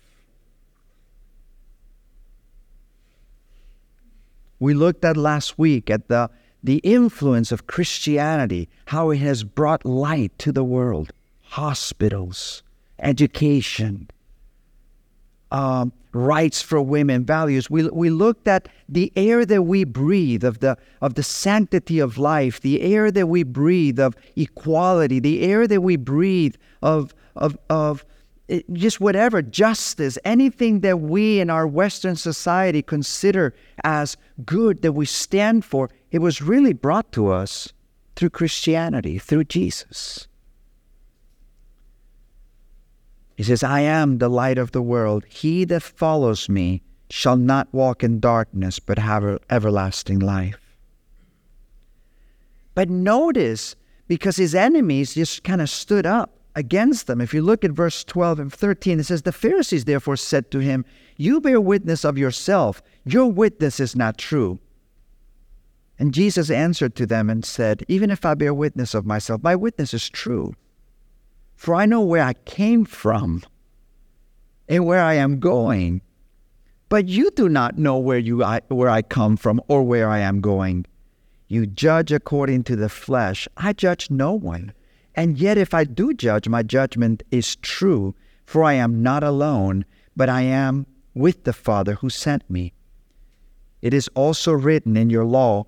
We 4.58 4.74
looked 4.74 5.04
at 5.04 5.16
last 5.16 5.58
week 5.58 5.90
at 5.90 6.08
the, 6.08 6.30
the 6.62 6.78
influence 6.78 7.52
of 7.52 7.66
Christianity, 7.66 8.68
how 8.86 9.10
it 9.10 9.18
has 9.18 9.44
brought 9.44 9.84
light 9.84 10.36
to 10.38 10.52
the 10.52 10.64
world, 10.64 11.12
hospitals, 11.42 12.62
education, 12.98 14.08
um, 15.50 15.92
rights 16.12 16.62
for 16.62 16.80
women, 16.80 17.24
values. 17.24 17.68
We, 17.68 17.88
we 17.88 18.10
looked 18.10 18.48
at 18.48 18.68
the 18.88 19.12
air 19.16 19.44
that 19.44 19.62
we 19.62 19.84
breathe, 19.84 20.44
of 20.44 20.60
the, 20.60 20.78
of 21.00 21.14
the 21.14 21.22
sanctity 21.22 21.98
of 21.98 22.18
life, 22.18 22.60
the 22.60 22.80
air 22.80 23.10
that 23.10 23.26
we 23.26 23.42
breathe 23.42 23.98
of 23.98 24.16
equality, 24.36 25.18
the 25.18 25.42
air 25.42 25.66
that 25.66 25.80
we 25.80 25.96
breathe 25.96 26.54
of, 26.82 27.14
of, 27.36 27.58
of 27.68 28.04
eh, 28.48 28.60
just 28.72 29.00
whatever, 29.00 29.42
justice, 29.42 30.18
anything 30.24 30.80
that 30.80 31.00
we 31.00 31.40
in 31.40 31.50
our 31.50 31.66
Western 31.66 32.16
society 32.16 32.82
consider 32.82 33.54
as 33.82 34.16
good 34.44 34.82
that 34.82 34.92
we 34.92 35.06
stand 35.06 35.64
for, 35.64 35.90
it 36.10 36.20
was 36.20 36.40
really 36.40 36.72
brought 36.72 37.10
to 37.12 37.28
us 37.28 37.72
through 38.16 38.30
Christianity, 38.30 39.18
through 39.18 39.44
Jesus. 39.44 40.28
He 43.36 43.42
says, 43.42 43.62
I 43.62 43.80
am 43.80 44.18
the 44.18 44.28
light 44.28 44.58
of 44.58 44.72
the 44.72 44.82
world. 44.82 45.24
He 45.28 45.64
that 45.64 45.82
follows 45.82 46.48
me 46.48 46.82
shall 47.10 47.36
not 47.36 47.72
walk 47.72 48.04
in 48.04 48.20
darkness, 48.20 48.78
but 48.78 48.98
have 48.98 49.38
everlasting 49.50 50.20
life. 50.20 50.76
But 52.74 52.90
notice, 52.90 53.76
because 54.08 54.36
his 54.36 54.54
enemies 54.54 55.14
just 55.14 55.44
kind 55.44 55.60
of 55.60 55.70
stood 55.70 56.06
up 56.06 56.38
against 56.54 57.06
them. 57.06 57.20
If 57.20 57.34
you 57.34 57.42
look 57.42 57.64
at 57.64 57.72
verse 57.72 58.04
12 58.04 58.38
and 58.40 58.52
13, 58.52 59.00
it 59.00 59.04
says, 59.04 59.22
The 59.22 59.32
Pharisees 59.32 59.84
therefore 59.84 60.16
said 60.16 60.50
to 60.50 60.60
him, 60.60 60.84
You 61.16 61.40
bear 61.40 61.60
witness 61.60 62.04
of 62.04 62.18
yourself, 62.18 62.82
your 63.04 63.26
witness 63.26 63.80
is 63.80 63.96
not 63.96 64.18
true. 64.18 64.58
And 65.98 66.12
Jesus 66.12 66.50
answered 66.50 66.96
to 66.96 67.06
them 67.06 67.30
and 67.30 67.44
said, 67.44 67.84
Even 67.88 68.10
if 68.10 68.24
I 68.24 68.34
bear 68.34 68.52
witness 68.52 68.94
of 68.94 69.06
myself, 69.06 69.42
my 69.42 69.54
witness 69.54 69.94
is 69.94 70.08
true 70.08 70.54
for 71.56 71.74
I 71.74 71.86
know 71.86 72.00
where 72.00 72.22
I 72.22 72.34
came 72.34 72.84
from 72.84 73.42
and 74.68 74.86
where 74.86 75.02
I 75.02 75.14
am 75.14 75.38
going. 75.38 76.02
But 76.88 77.08
you 77.08 77.30
do 77.30 77.48
not 77.48 77.78
know 77.78 77.98
where, 77.98 78.18
you, 78.18 78.44
I, 78.44 78.60
where 78.68 78.88
I 78.88 79.02
come 79.02 79.36
from 79.36 79.60
or 79.68 79.82
where 79.82 80.08
I 80.08 80.18
am 80.18 80.40
going. 80.40 80.86
You 81.48 81.66
judge 81.66 82.12
according 82.12 82.64
to 82.64 82.76
the 82.76 82.88
flesh. 82.88 83.48
I 83.56 83.72
judge 83.72 84.10
no 84.10 84.32
one. 84.32 84.72
And 85.14 85.38
yet, 85.38 85.58
if 85.58 85.74
I 85.74 85.84
do 85.84 86.12
judge, 86.12 86.48
my 86.48 86.62
judgment 86.62 87.22
is 87.30 87.56
true, 87.56 88.14
for 88.44 88.64
I 88.64 88.74
am 88.74 89.02
not 89.02 89.22
alone, 89.22 89.84
but 90.16 90.28
I 90.28 90.42
am 90.42 90.86
with 91.14 91.44
the 91.44 91.52
Father 91.52 91.94
who 91.94 92.10
sent 92.10 92.48
me. 92.50 92.72
It 93.80 93.94
is 93.94 94.08
also 94.14 94.52
written 94.52 94.96
in 94.96 95.10
your 95.10 95.24
law 95.24 95.66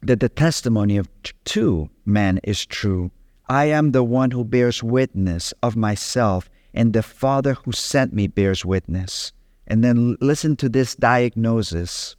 that 0.00 0.20
the 0.20 0.28
testimony 0.28 0.96
of 0.96 1.08
two 1.44 1.88
men 2.04 2.40
is 2.42 2.66
true. 2.66 3.10
I 3.52 3.66
am 3.66 3.90
the 3.90 4.02
one 4.02 4.30
who 4.30 4.44
bears 4.46 4.82
witness 4.82 5.52
of 5.62 5.76
myself, 5.76 6.48
and 6.72 6.94
the 6.94 7.02
Father 7.02 7.52
who 7.52 7.72
sent 7.72 8.14
me 8.14 8.26
bears 8.26 8.64
witness. 8.64 9.30
And 9.66 9.84
then 9.84 10.16
listen 10.22 10.56
to 10.56 10.70
this 10.70 10.94
diagnosis. 10.94 12.16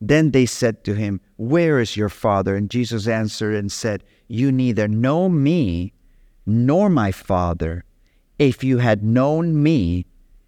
Then 0.00 0.30
they 0.30 0.46
said 0.46 0.82
to 0.84 0.94
him, 0.94 1.20
Where 1.36 1.78
is 1.78 1.94
your 1.94 2.08
Father? 2.08 2.56
And 2.56 2.70
Jesus 2.70 3.06
answered 3.06 3.54
and 3.54 3.70
said, 3.70 4.02
You 4.28 4.50
neither 4.50 4.88
know 4.88 5.28
me 5.28 5.92
nor 6.46 6.88
my 6.88 7.12
Father. 7.12 7.84
If 8.38 8.64
you 8.64 8.78
had 8.78 9.04
known 9.04 9.62
me, 9.62 10.06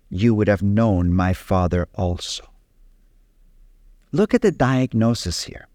you 0.09 0.35
would 0.35 0.49
have 0.49 0.63
known 0.63 1.13
my 1.13 1.35
Father 1.35 1.87
also. 1.95 2.49
Look 4.11 4.33
at 4.33 4.41
the 4.41 4.53
diagnosis 4.53 5.45
here. 5.45 5.69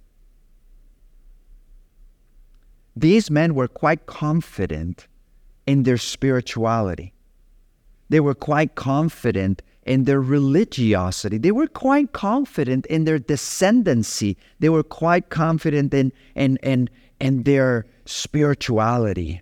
These 3.00 3.32
men 3.32 3.56
were 3.56 3.70
quite 3.70 4.06
confident 4.08 5.08
in 5.65 5.84
their 5.84 5.98
spirituality. 5.98 7.13
They 8.10 8.20
were 8.20 8.36
quite 8.36 8.75
confident 8.75 9.62
in 9.86 10.03
their 10.03 10.20
religiosity. 10.20 11.38
They 11.38 11.53
were 11.53 11.68
quite 11.68 12.12
confident 12.12 12.86
in 12.88 13.06
their 13.06 13.18
descendancy. 13.18 14.36
They 14.60 14.68
were 14.68 14.84
quite 14.84 15.29
confident 15.29 15.94
in, 15.94 16.12
in, 16.36 16.58
in, 16.58 16.89
in 17.22 17.44
their 17.44 17.86
spirituality. 18.06 19.41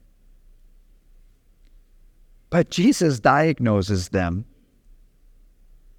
But 2.52 2.70
Jesus 2.70 3.20
diagnoses 3.20 4.10
them. 4.10 4.46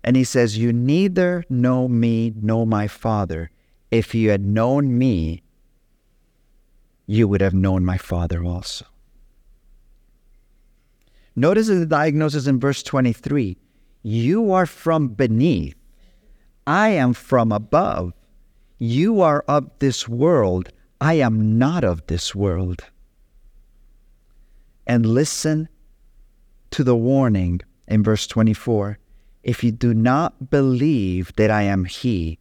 And 0.04 0.14
he 0.14 0.24
says, 0.24 0.56
You 0.56 0.72
neither 0.72 1.44
know 1.50 1.88
me 1.88 2.32
nor 2.40 2.66
my 2.68 2.86
Father. 2.86 3.50
If 3.90 4.14
you 4.14 4.30
had 4.30 4.44
known 4.46 4.96
me, 4.96 5.42
you 7.10 7.26
would 7.26 7.40
have 7.40 7.54
known 7.54 7.84
my 7.84 7.96
Father 7.96 8.44
also. 8.44 8.84
Notice 11.34 11.68
the 11.68 11.86
diagnosis 11.86 12.46
in 12.46 12.60
verse 12.60 12.82
23 12.82 13.56
You 14.02 14.52
are 14.52 14.66
from 14.66 15.08
beneath, 15.08 15.74
I 16.66 16.90
am 16.90 17.14
from 17.14 17.50
above. 17.50 18.12
You 18.78 19.22
are 19.22 19.42
of 19.48 19.70
this 19.78 20.06
world, 20.06 20.68
I 21.00 21.14
am 21.14 21.58
not 21.58 21.82
of 21.82 22.06
this 22.06 22.34
world. 22.34 22.84
And 24.86 25.06
listen 25.06 25.68
to 26.70 26.84
the 26.84 26.96
warning 26.96 27.62
in 27.88 28.04
verse 28.04 28.26
24 28.26 28.98
If 29.42 29.64
you 29.64 29.72
do 29.72 29.94
not 29.94 30.50
believe 30.50 31.32
that 31.36 31.50
I 31.50 31.62
am 31.62 31.86
He, 31.86 32.38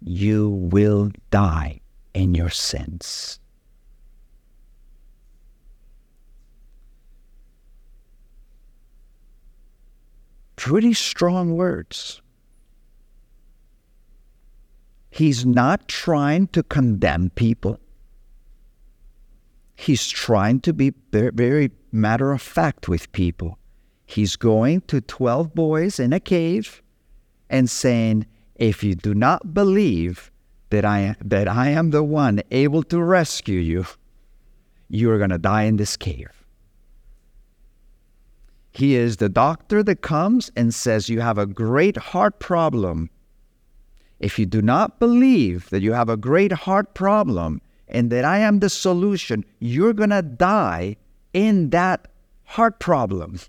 you 0.00 0.48
will 0.48 1.10
die 1.30 1.80
in 2.14 2.34
your 2.34 2.50
sins. 2.50 3.40
Pretty 10.58 10.92
strong 10.92 11.56
words. 11.56 12.20
He's 15.08 15.46
not 15.46 15.86
trying 15.86 16.48
to 16.48 16.64
condemn 16.64 17.30
people. 17.30 17.78
He's 19.76 20.08
trying 20.08 20.58
to 20.62 20.72
be 20.72 20.94
very 21.12 21.70
matter 21.92 22.32
of 22.32 22.42
fact 22.42 22.88
with 22.88 23.12
people. 23.12 23.56
He's 24.04 24.34
going 24.34 24.80
to 24.88 25.00
12 25.00 25.54
boys 25.54 26.00
in 26.00 26.12
a 26.12 26.18
cave 26.18 26.82
and 27.48 27.70
saying, 27.70 28.26
If 28.56 28.82
you 28.82 28.96
do 28.96 29.14
not 29.14 29.54
believe 29.54 30.32
that 30.70 30.84
I, 30.84 31.14
that 31.24 31.46
I 31.46 31.68
am 31.68 31.90
the 31.90 32.02
one 32.02 32.42
able 32.50 32.82
to 32.82 33.00
rescue 33.00 33.60
you, 33.60 33.86
you 34.88 35.08
are 35.12 35.18
going 35.18 35.30
to 35.30 35.38
die 35.38 35.62
in 35.62 35.76
this 35.76 35.96
cave. 35.96 36.37
He 38.78 38.94
is 38.94 39.16
the 39.16 39.28
doctor 39.28 39.82
that 39.82 40.02
comes 40.02 40.52
and 40.54 40.72
says, 40.72 41.08
You 41.08 41.20
have 41.20 41.36
a 41.36 41.46
great 41.46 41.96
heart 41.96 42.38
problem. 42.38 43.10
If 44.20 44.38
you 44.38 44.46
do 44.46 44.62
not 44.62 45.00
believe 45.00 45.68
that 45.70 45.82
you 45.82 45.94
have 45.94 46.08
a 46.08 46.16
great 46.16 46.52
heart 46.52 46.94
problem, 46.94 47.60
and 47.88 48.12
that 48.12 48.24
I 48.24 48.38
am 48.38 48.60
the 48.60 48.70
solution, 48.70 49.44
you're 49.58 49.92
going 49.92 50.10
to 50.10 50.22
die 50.22 50.94
in 51.32 51.70
that 51.70 52.06
heart 52.44 52.78
problem. 52.78 53.40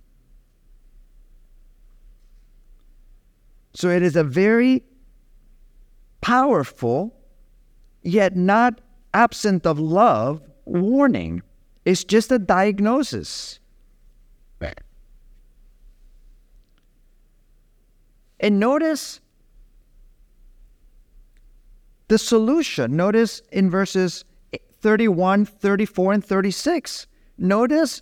So 3.76 3.90
it 3.90 4.02
is 4.02 4.16
a 4.16 4.24
very 4.24 4.82
powerful, 6.22 7.16
yet 8.02 8.36
not 8.36 8.82
absent 9.14 9.68
of 9.68 9.78
love, 9.78 10.42
warning. 10.66 11.44
It's 11.86 12.04
just 12.04 12.32
a 12.32 12.40
diagnosis. 12.40 13.59
And 18.40 18.60
notice 18.60 19.20
the 22.08 22.18
solution. 22.18 22.96
Notice 22.96 23.42
in 23.52 23.70
verses 23.70 24.26
31, 24.82 25.46
34, 25.46 26.14
and 26.14 26.26
36. 26.26 27.08
Notice 27.38 28.02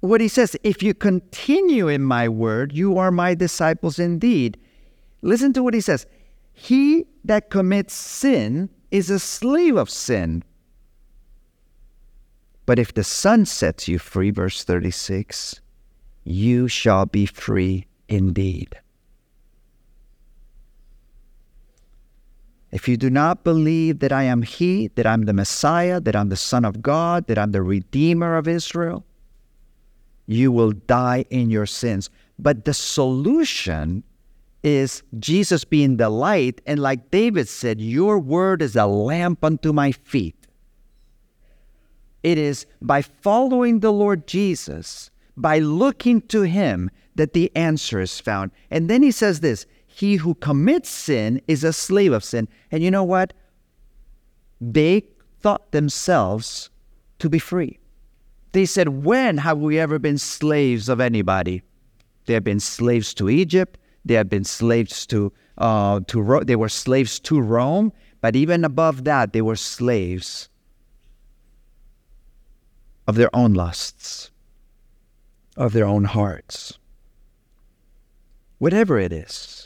what 0.00 0.20
he 0.20 0.28
says 0.28 0.56
If 0.62 0.82
you 0.82 0.94
continue 0.94 1.88
in 1.88 2.02
my 2.02 2.28
word, 2.28 2.72
you 2.72 2.98
are 2.98 3.10
my 3.10 3.34
disciples 3.34 3.98
indeed. 3.98 4.58
Listen 5.22 5.52
to 5.52 5.62
what 5.62 5.74
he 5.74 5.80
says 5.80 6.06
He 6.52 7.06
that 7.24 7.50
commits 7.50 7.94
sin 7.94 8.68
is 8.90 9.10
a 9.10 9.18
slave 9.18 9.76
of 9.76 9.90
sin. 9.90 10.44
But 12.66 12.78
if 12.78 12.94
the 12.94 13.04
Son 13.04 13.44
sets 13.44 13.88
you 13.88 13.98
free, 13.98 14.30
verse 14.30 14.64
36, 14.64 15.60
you 16.24 16.68
shall 16.68 17.04
be 17.04 17.26
free 17.26 17.86
indeed. 18.08 18.80
If 22.74 22.88
you 22.88 22.96
do 22.96 23.08
not 23.08 23.44
believe 23.44 24.00
that 24.00 24.10
I 24.10 24.24
am 24.24 24.42
He, 24.42 24.88
that 24.96 25.06
I'm 25.06 25.22
the 25.22 25.32
Messiah, 25.32 26.00
that 26.00 26.16
I'm 26.16 26.28
the 26.28 26.36
Son 26.36 26.64
of 26.64 26.82
God, 26.82 27.28
that 27.28 27.38
I'm 27.38 27.52
the 27.52 27.62
Redeemer 27.62 28.36
of 28.36 28.48
Israel, 28.48 29.06
you 30.26 30.50
will 30.50 30.72
die 30.72 31.24
in 31.30 31.50
your 31.50 31.66
sins. 31.66 32.10
But 32.36 32.64
the 32.64 32.74
solution 32.74 34.02
is 34.64 35.04
Jesus 35.20 35.64
being 35.64 35.98
the 35.98 36.10
light. 36.10 36.60
And 36.66 36.80
like 36.80 37.12
David 37.12 37.48
said, 37.48 37.80
Your 37.80 38.18
word 38.18 38.60
is 38.60 38.74
a 38.74 38.86
lamp 38.86 39.44
unto 39.44 39.72
my 39.72 39.92
feet. 39.92 40.48
It 42.24 42.38
is 42.38 42.66
by 42.82 43.02
following 43.02 43.80
the 43.80 43.92
Lord 43.92 44.26
Jesus, 44.26 45.12
by 45.36 45.60
looking 45.60 46.22
to 46.22 46.42
Him, 46.42 46.90
that 47.14 47.34
the 47.34 47.54
answer 47.54 48.00
is 48.00 48.18
found. 48.18 48.50
And 48.70 48.90
then 48.90 49.02
he 49.02 49.10
says 49.10 49.40
this 49.40 49.66
he 49.94 50.16
who 50.16 50.34
commits 50.34 50.88
sin 50.88 51.40
is 51.46 51.62
a 51.62 51.72
slave 51.72 52.12
of 52.12 52.24
sin. 52.24 52.48
And 52.72 52.82
you 52.82 52.90
know 52.90 53.04
what? 53.04 53.32
They 54.60 55.04
thought 55.38 55.70
themselves 55.70 56.68
to 57.20 57.30
be 57.30 57.38
free. 57.38 57.78
They 58.50 58.66
said, 58.66 59.04
When 59.04 59.38
have 59.38 59.58
we 59.58 59.78
ever 59.78 60.00
been 60.00 60.18
slaves 60.18 60.88
of 60.88 60.98
anybody? 60.98 61.62
They 62.26 62.34
have 62.34 62.42
been 62.42 62.58
slaves 62.58 63.14
to 63.14 63.30
Egypt. 63.30 63.78
They 64.04 64.14
have 64.14 64.28
been 64.28 64.42
slaves 64.42 65.06
to 65.06 65.32
uh, 65.58 66.00
to 66.08 66.20
Ro- 66.20 66.42
they 66.42 66.56
were 66.56 66.68
slaves 66.68 67.20
to 67.20 67.40
Rome. 67.40 67.92
But 68.20 68.34
even 68.34 68.64
above 68.64 69.04
that, 69.04 69.32
they 69.32 69.42
were 69.42 69.54
slaves 69.54 70.48
of 73.06 73.14
their 73.14 73.30
own 73.32 73.54
lusts, 73.54 74.32
of 75.56 75.72
their 75.72 75.86
own 75.86 76.02
hearts. 76.02 76.80
Whatever 78.58 78.98
it 78.98 79.12
is. 79.12 79.63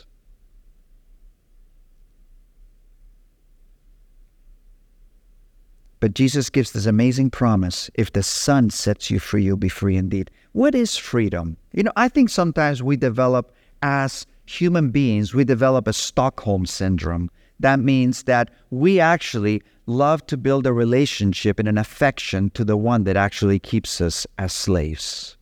But 5.99 6.13
Jesus 6.13 6.49
gives 6.49 6.71
this 6.71 6.85
amazing 6.85 7.29
promise 7.29 7.89
if 7.93 8.13
the 8.13 8.23
Son 8.23 8.69
sets 8.69 9.11
you 9.11 9.19
free, 9.19 9.43
you'll 9.43 9.57
be 9.57 9.69
free 9.69 9.97
indeed. 9.97 10.31
What 10.53 10.73
is 10.73 10.95
freedom? 10.95 11.57
You 11.73 11.83
know, 11.83 11.91
I 11.97 12.07
think 12.07 12.29
sometimes 12.29 12.81
we 12.81 12.95
develop, 12.95 13.53
as 13.81 14.25
human 14.45 14.91
beings, 14.91 15.33
we 15.33 15.43
develop 15.43 15.87
a 15.87 15.93
Stockholm 15.93 16.65
syndrome. 16.65 17.29
That 17.59 17.79
means 17.79 18.23
that 18.23 18.49
we 18.69 19.01
actually 19.01 19.61
love 19.87 20.25
to 20.27 20.37
build 20.37 20.65
a 20.65 20.71
relationship 20.71 21.59
and 21.59 21.67
an 21.67 21.77
affection 21.77 22.49
to 22.51 22.63
the 22.63 22.77
one 22.77 23.03
that 23.03 23.17
actually 23.17 23.59
keeps 23.59 23.99
us 23.99 24.25
as 24.37 24.53
slaves. 24.53 25.35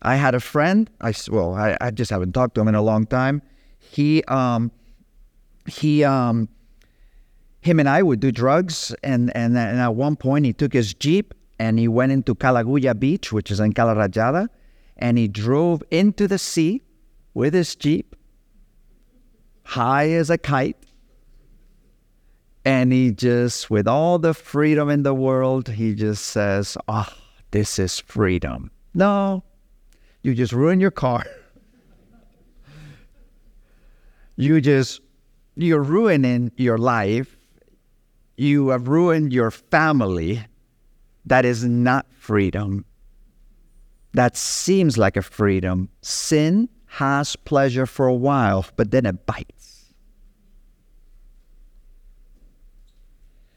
I 0.00 0.16
had 0.16 0.34
a 0.34 0.40
friend, 0.40 0.88
I, 1.00 1.12
well, 1.30 1.54
I, 1.54 1.76
I 1.80 1.90
just 1.90 2.10
haven't 2.10 2.32
talked 2.32 2.54
to 2.54 2.60
him 2.60 2.68
in 2.68 2.74
a 2.74 2.82
long 2.82 3.06
time 3.06 3.42
he 3.78 4.22
um 4.24 4.70
he 5.66 6.04
um 6.04 6.48
him 7.60 7.80
and 7.80 7.88
I 7.88 8.02
would 8.02 8.20
do 8.20 8.30
drugs 8.30 8.94
and 9.02 9.34
and, 9.36 9.56
and 9.56 9.80
at 9.80 9.94
one 9.94 10.16
point 10.16 10.44
he 10.44 10.52
took 10.52 10.72
his 10.72 10.94
jeep 10.94 11.34
and 11.58 11.78
he 11.78 11.88
went 11.88 12.12
into 12.12 12.34
Cala 12.34 12.64
Agulla 12.64 12.98
Beach, 12.98 13.32
which 13.32 13.50
is 13.50 13.60
in 13.60 13.72
Cala 13.72 13.94
Rajada, 13.94 14.48
and 14.96 15.18
he 15.18 15.28
drove 15.28 15.82
into 15.90 16.28
the 16.28 16.38
sea 16.38 16.82
with 17.34 17.54
his 17.54 17.74
jeep, 17.74 18.16
high 19.64 20.10
as 20.10 20.30
a 20.30 20.38
kite. 20.38 20.76
And 22.64 22.92
he 22.92 23.12
just, 23.12 23.70
with 23.70 23.86
all 23.86 24.18
the 24.18 24.34
freedom 24.34 24.90
in 24.90 25.04
the 25.04 25.14
world, 25.14 25.68
he 25.68 25.94
just 25.94 26.26
says, 26.26 26.76
Oh, 26.88 27.08
this 27.52 27.78
is 27.78 28.00
freedom. 28.00 28.72
No, 28.92 29.44
you 30.22 30.34
just 30.34 30.52
ruin 30.52 30.80
your 30.80 30.90
car. 30.90 31.24
you 34.36 34.60
just 34.60 35.00
you're 35.56 35.82
ruining 35.82 36.52
your 36.56 36.78
life. 36.78 37.36
You 38.36 38.68
have 38.68 38.88
ruined 38.88 39.32
your 39.32 39.50
family. 39.50 40.44
That 41.24 41.44
is 41.44 41.64
not 41.64 42.06
freedom. 42.12 42.84
That 44.12 44.36
seems 44.36 44.98
like 44.98 45.16
a 45.16 45.22
freedom. 45.22 45.88
Sin 46.02 46.68
has 46.86 47.36
pleasure 47.36 47.86
for 47.86 48.06
a 48.06 48.14
while 48.14 48.64
but 48.76 48.90
then 48.90 49.06
it 49.06 49.26
bites. 49.26 49.92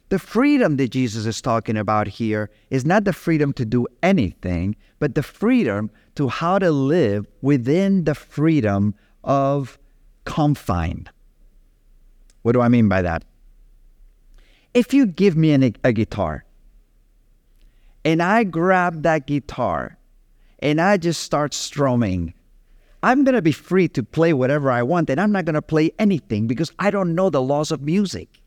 The 0.09 0.19
freedom 0.19 0.77
that 0.77 0.89
jesus 0.89 1.25
is 1.25 1.39
talking 1.39 1.77
about 1.77 2.07
here 2.07 2.49
is 2.71 2.83
not 2.83 3.03
the 3.05 3.13
freedom 3.13 3.53
to 3.53 3.65
do 3.65 3.85
anything 4.01 4.75
but 4.97 5.13
the 5.13 5.21
freedom 5.21 5.91
to 6.15 6.27
how 6.27 6.57
to 6.57 6.71
live 6.71 7.27
within 7.41 8.05
the 8.05 8.15
freedom 8.15 8.95
of 9.23 9.77
confined. 10.25 11.09
What 12.41 12.53
do 12.53 12.61
I 12.61 12.67
mean 12.67 12.87
by 12.87 13.01
that? 13.01 13.23
If 14.73 14.93
you 14.93 15.05
give 15.05 15.35
me 15.35 15.51
an, 15.51 15.75
a 15.83 15.91
guitar 15.91 16.45
and 18.05 18.21
I 18.21 18.43
grab 18.43 19.03
that 19.03 19.27
guitar 19.27 19.97
and 20.59 20.79
I 20.79 20.97
just 20.97 21.23
start 21.23 21.53
strumming, 21.53 22.33
I'm 23.01 23.23
going 23.23 23.35
to 23.35 23.41
be 23.41 23.51
free 23.51 23.87
to 23.89 24.03
play 24.03 24.33
whatever 24.33 24.69
I 24.69 24.83
want 24.83 25.09
and 25.09 25.19
I'm 25.19 25.31
not 25.31 25.45
going 25.45 25.55
to 25.55 25.61
play 25.61 25.91
anything 25.97 26.47
because 26.47 26.71
I 26.79 26.91
don't 26.91 27.15
know 27.15 27.29
the 27.29 27.41
laws 27.41 27.71
of 27.71 27.81
music. 27.81 28.38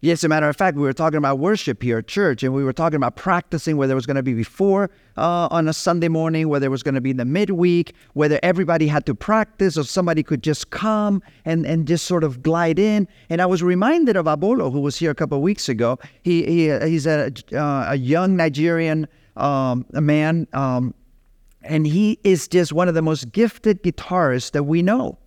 Yes, 0.00 0.22
a 0.24 0.28
matter 0.28 0.48
of 0.48 0.56
fact, 0.56 0.76
we 0.76 0.82
were 0.82 0.92
talking 0.92 1.16
about 1.16 1.38
worship 1.38 1.82
here 1.82 1.98
at 1.98 2.06
church, 2.06 2.42
and 2.42 2.52
we 2.52 2.62
were 2.62 2.74
talking 2.74 2.96
about 2.96 3.16
practicing 3.16 3.78
whether 3.78 3.92
it 3.92 3.94
was 3.94 4.04
going 4.04 4.16
to 4.16 4.22
be 4.22 4.34
before 4.34 4.90
uh, 5.16 5.48
on 5.50 5.68
a 5.68 5.72
Sunday 5.72 6.08
morning, 6.08 6.48
whether 6.48 6.66
it 6.66 6.70
was 6.70 6.82
going 6.82 6.94
to 6.94 7.00
be 7.00 7.10
in 7.10 7.16
the 7.16 7.24
midweek, 7.24 7.94
whether 8.12 8.38
everybody 8.42 8.88
had 8.88 9.06
to 9.06 9.14
practice 9.14 9.78
or 9.78 9.84
somebody 9.84 10.22
could 10.22 10.42
just 10.42 10.68
come 10.70 11.22
and, 11.46 11.64
and 11.64 11.88
just 11.88 12.04
sort 12.06 12.24
of 12.24 12.42
glide 12.42 12.78
in. 12.78 13.08
And 13.30 13.40
I 13.40 13.46
was 13.46 13.62
reminded 13.62 14.16
of 14.16 14.26
Abolo, 14.26 14.70
who 14.70 14.80
was 14.80 14.96
here 14.96 15.10
a 15.10 15.14
couple 15.14 15.38
of 15.38 15.42
weeks 15.42 15.68
ago. 15.68 15.98
He, 16.22 16.44
he 16.44 16.86
He's 16.86 17.06
a, 17.06 17.32
uh, 17.54 17.86
a 17.88 17.96
young 17.96 18.36
Nigerian 18.36 19.08
um, 19.36 19.86
a 19.92 20.00
man, 20.00 20.46
um, 20.52 20.94
and 21.62 21.86
he 21.86 22.18
is 22.24 22.48
just 22.48 22.72
one 22.72 22.88
of 22.88 22.94
the 22.94 23.02
most 23.02 23.32
gifted 23.32 23.82
guitarists 23.82 24.52
that 24.52 24.64
we 24.64 24.82
know. 24.82 25.18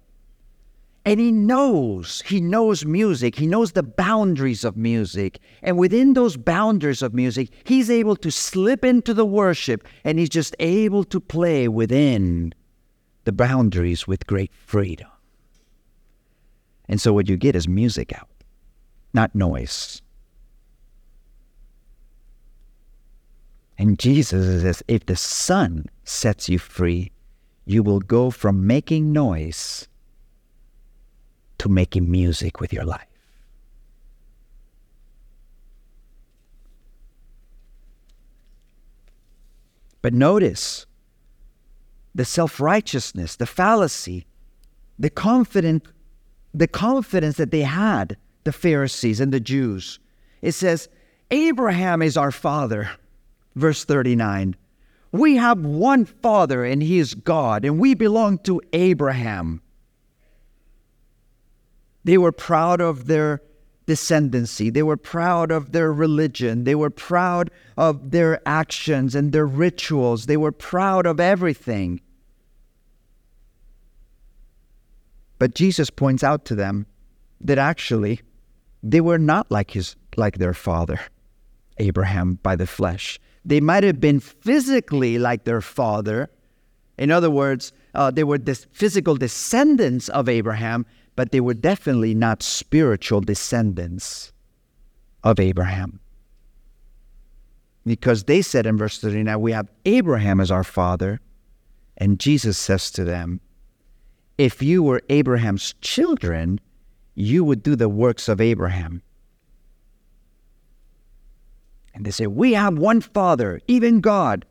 And 1.05 1.19
he 1.19 1.31
knows, 1.31 2.21
he 2.25 2.41
knows 2.41 2.85
music, 2.85 3.35
he 3.35 3.47
knows 3.47 3.71
the 3.71 3.83
boundaries 3.83 4.63
of 4.63 4.75
music. 4.75 5.39
And 5.63 5.77
within 5.77 6.13
those 6.13 6.37
boundaries 6.37 7.01
of 7.01 7.13
music, 7.13 7.49
he's 7.63 7.89
able 7.89 8.15
to 8.17 8.31
slip 8.31 8.83
into 8.83 9.13
the 9.13 9.25
worship 9.25 9.87
and 10.03 10.19
he's 10.19 10.29
just 10.29 10.55
able 10.59 11.03
to 11.05 11.19
play 11.19 11.67
within 11.67 12.53
the 13.23 13.31
boundaries 13.31 14.07
with 14.07 14.27
great 14.27 14.51
freedom. 14.53 15.07
And 16.87 16.99
so 16.99 17.13
what 17.13 17.29
you 17.29 17.37
get 17.37 17.55
is 17.55 17.67
music 17.67 18.13
out, 18.13 18.29
not 19.13 19.35
noise. 19.35 20.01
And 23.77 23.97
Jesus 23.97 24.63
says, 24.63 24.83
if 24.87 25.05
the 25.05 25.15
Son 25.15 25.85
sets 26.03 26.49
you 26.49 26.59
free, 26.59 27.11
you 27.65 27.83
will 27.83 27.99
go 27.99 28.31
from 28.31 28.67
making 28.67 29.13
noise 29.13 29.87
to 31.59 31.69
making 31.69 32.09
music 32.09 32.59
with 32.59 32.73
your 32.73 32.85
life. 32.85 33.05
But 40.01 40.13
notice 40.13 40.85
the 42.15 42.25
self-righteousness, 42.25 43.35
the 43.35 43.45
fallacy, 43.45 44.25
the 44.97 45.09
confident 45.09 45.85
the 46.53 46.67
confidence 46.67 47.37
that 47.37 47.51
they 47.51 47.61
had, 47.61 48.17
the 48.43 48.51
Pharisees 48.51 49.19
and 49.19 49.31
the 49.31 49.39
Jews. 49.39 49.99
It 50.41 50.53
says, 50.53 50.89
Abraham 51.31 52.01
is 52.01 52.17
our 52.17 52.31
father. 52.31 52.89
Verse 53.55 53.85
39. 53.85 54.55
We 55.11 55.35
have 55.37 55.59
one 55.59 56.05
father 56.05 56.63
and 56.63 56.81
he 56.81 56.99
is 56.99 57.13
God, 57.13 57.65
and 57.65 57.79
we 57.79 57.93
belong 57.93 58.39
to 58.39 58.61
Abraham. 58.73 59.61
They 62.03 62.17
were 62.17 62.31
proud 62.31 62.81
of 62.81 63.07
their 63.07 63.41
descendancy. 63.87 64.71
They 64.71 64.83
were 64.83 64.97
proud 64.97 65.51
of 65.51 65.71
their 65.71 65.91
religion. 65.91 66.63
They 66.63 66.75
were 66.75 66.91
proud 66.91 67.49
of 67.75 68.11
their 68.11 68.39
actions 68.47 69.15
and 69.15 69.31
their 69.31 69.47
rituals. 69.47 70.27
They 70.27 70.37
were 70.37 70.51
proud 70.51 71.05
of 71.05 71.19
everything. 71.19 72.01
But 75.39 75.55
Jesus 75.55 75.89
points 75.89 76.23
out 76.23 76.45
to 76.45 76.55
them 76.55 76.85
that 77.41 77.57
actually 77.57 78.21
they 78.83 79.01
were 79.01 79.17
not 79.17 79.49
like 79.49 79.71
his 79.71 79.95
like 80.17 80.37
their 80.37 80.53
father, 80.53 80.99
Abraham 81.77 82.35
by 82.43 82.55
the 82.55 82.67
flesh. 82.67 83.19
They 83.45 83.61
might 83.61 83.83
have 83.83 83.99
been 83.99 84.19
physically 84.19 85.17
like 85.17 85.45
their 85.45 85.61
father. 85.61 86.29
In 86.97 87.09
other 87.09 87.31
words, 87.31 87.71
uh, 87.95 88.11
they 88.11 88.25
were 88.25 88.37
the 88.37 88.55
physical 88.71 89.15
descendants 89.15 90.09
of 90.09 90.27
Abraham, 90.27 90.85
but 91.19 91.33
they 91.33 91.41
were 91.41 91.53
definitely 91.53 92.15
not 92.15 92.41
spiritual 92.41 93.19
descendants 93.19 94.31
of 95.21 95.37
Abraham. 95.37 95.99
Because 97.85 98.23
they 98.23 98.41
said 98.41 98.65
in 98.65 98.77
verse 98.77 98.99
39, 99.01 99.41
we 99.41 99.51
have 99.51 99.69
Abraham 99.83 100.39
as 100.39 100.49
our 100.49 100.63
father. 100.63 101.19
And 101.97 102.21
Jesus 102.21 102.57
says 102.57 102.89
to 102.91 103.03
them, 103.03 103.41
if 104.37 104.63
you 104.63 104.81
were 104.81 105.01
Abraham's 105.09 105.75
children, 105.81 106.57
you 107.15 107.43
would 107.43 107.63
do 107.63 107.75
the 107.75 107.89
works 107.89 108.29
of 108.29 108.39
Abraham. 108.39 109.01
And 111.93 112.05
they 112.05 112.11
say, 112.11 112.27
We 112.27 112.53
have 112.53 112.77
one 112.77 113.01
Father, 113.01 113.59
even 113.67 113.99
God. 113.99 114.45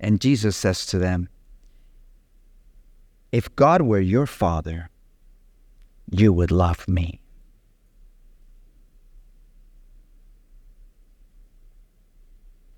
And 0.00 0.18
Jesus 0.18 0.56
says 0.56 0.86
to 0.86 0.98
them, 0.98 1.28
If 3.32 3.54
God 3.54 3.82
were 3.82 4.00
your 4.00 4.24
Father, 4.24 4.89
you 6.10 6.32
would 6.32 6.50
love 6.50 6.86
me. 6.88 7.20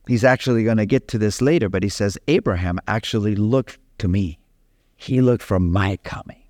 He's 0.06 0.24
actually 0.24 0.64
going 0.64 0.78
to 0.78 0.86
get 0.86 1.08
to 1.08 1.18
this 1.18 1.40
later, 1.40 1.68
but 1.68 1.82
he 1.82 1.88
says, 1.88 2.18
Abraham 2.28 2.78
actually 2.88 3.36
looked 3.36 3.78
to 3.98 4.08
me. 4.08 4.38
He 4.96 5.20
looked 5.20 5.42
for 5.42 5.60
my 5.60 5.96
coming 6.04 6.42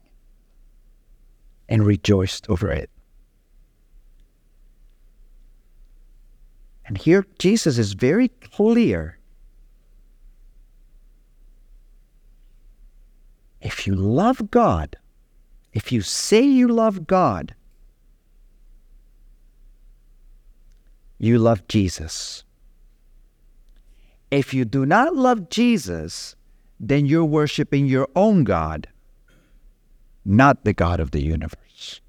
and 1.69 1.87
rejoiced 1.87 2.49
over 2.49 2.71
it. 2.71 2.91
And 6.85 6.99
here 6.99 7.27
Jesus 7.39 7.79
is 7.79 7.93
very 7.93 8.29
clear. 8.29 9.19
If 13.61 13.87
you 13.87 13.95
love 13.95 14.51
God, 14.51 14.97
if 15.73 15.91
you 15.91 16.03
say 16.03 16.43
you 16.43 16.69
love 16.69 17.07
God, 17.07 17.55
you 21.19 21.39
love 21.39 21.67
Jesus. 21.69 22.45
If 24.31 24.53
you 24.53 24.65
do 24.65 24.85
not 24.87 25.15
love 25.15 25.49
Jesus, 25.51 26.37
then 26.81 27.07
you're 27.07 27.25
worshiping 27.25 27.87
your 27.87 28.09
own 28.17 28.45
God, 28.45 28.89
not 30.25 30.65
the 30.65 30.73
God 30.73 31.01
of 31.01 31.13
the 31.13 31.23
universe. 31.23 32.01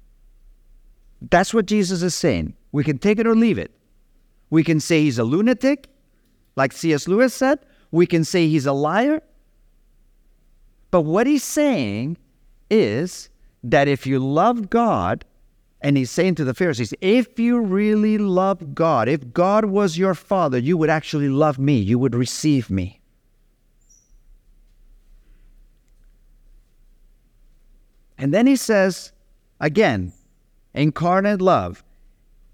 That's 1.30 1.54
what 1.54 1.66
Jesus 1.66 2.02
is 2.02 2.14
saying. 2.14 2.54
We 2.72 2.84
can 2.84 2.98
take 2.98 3.18
it 3.18 3.26
or 3.26 3.34
leave 3.34 3.58
it. 3.58 3.70
We 4.50 4.64
can 4.64 4.80
say 4.80 5.02
he's 5.02 5.18
a 5.18 5.24
lunatic, 5.24 5.88
like 6.56 6.72
C.S. 6.72 7.08
Lewis 7.08 7.34
said. 7.34 7.60
We 7.90 8.06
can 8.06 8.24
say 8.24 8.48
he's 8.48 8.66
a 8.66 8.72
liar. 8.72 9.22
But 10.90 11.02
what 11.02 11.26
he's 11.26 11.44
saying 11.44 12.16
is 12.70 13.30
that 13.64 13.88
if 13.88 14.06
you 14.06 14.18
love 14.18 14.70
God, 14.70 15.24
and 15.80 15.96
he's 15.96 16.10
saying 16.10 16.36
to 16.36 16.44
the 16.44 16.54
Pharisees, 16.54 16.94
if 17.00 17.38
you 17.38 17.60
really 17.60 18.18
love 18.18 18.74
God, 18.74 19.08
if 19.08 19.32
God 19.32 19.64
was 19.66 19.98
your 19.98 20.14
father, 20.14 20.58
you 20.58 20.76
would 20.76 20.90
actually 20.90 21.28
love 21.28 21.58
me, 21.58 21.78
you 21.78 21.98
would 21.98 22.14
receive 22.14 22.70
me. 22.70 23.00
And 28.16 28.32
then 28.32 28.46
he 28.46 28.56
says, 28.56 29.12
again, 29.60 30.12
incarnate 30.72 31.42
love, 31.42 31.82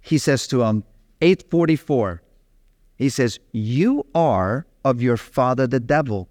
he 0.01 0.17
says 0.17 0.47
to 0.49 0.59
them, 0.59 0.85
844, 1.21 2.23
he 2.97 3.09
says, 3.09 3.39
You 3.53 4.07
are 4.15 4.67
of 4.85 5.03
your 5.03 5.17
father 5.17 5.67
the 5.67 5.81
devil 5.81 6.29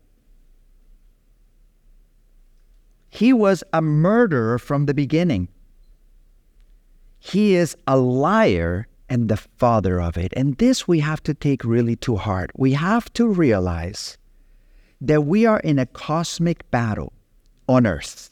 He 3.09 3.33
was 3.33 3.63
a 3.73 3.81
murderer 3.81 4.59
from 4.59 4.85
the 4.85 4.93
beginning. 4.93 5.49
He 7.19 7.55
is 7.55 7.75
a 7.87 7.97
liar 7.97 8.87
and 9.09 9.27
the 9.27 9.37
father 9.37 9.99
of 9.99 10.17
it. 10.17 10.31
And 10.35 10.57
this 10.57 10.87
we 10.87 10.99
have 10.99 11.21
to 11.23 11.33
take 11.33 11.63
really 11.63 11.95
to 11.97 12.15
heart. 12.15 12.51
We 12.55 12.73
have 12.73 13.11
to 13.13 13.27
realize 13.27 14.17
that 15.01 15.21
we 15.21 15.45
are 15.45 15.59
in 15.59 15.79
a 15.79 15.85
cosmic 15.85 16.69
battle 16.71 17.13
on 17.67 17.87
earth. 17.87 18.29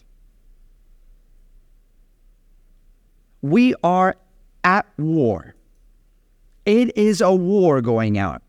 We 3.42 3.74
are 3.84 4.16
at 4.64 4.86
war. 4.98 5.56
It 6.66 6.96
is 6.98 7.22
a 7.22 7.34
war 7.34 7.82
going 7.82 8.18
out. 8.18 8.42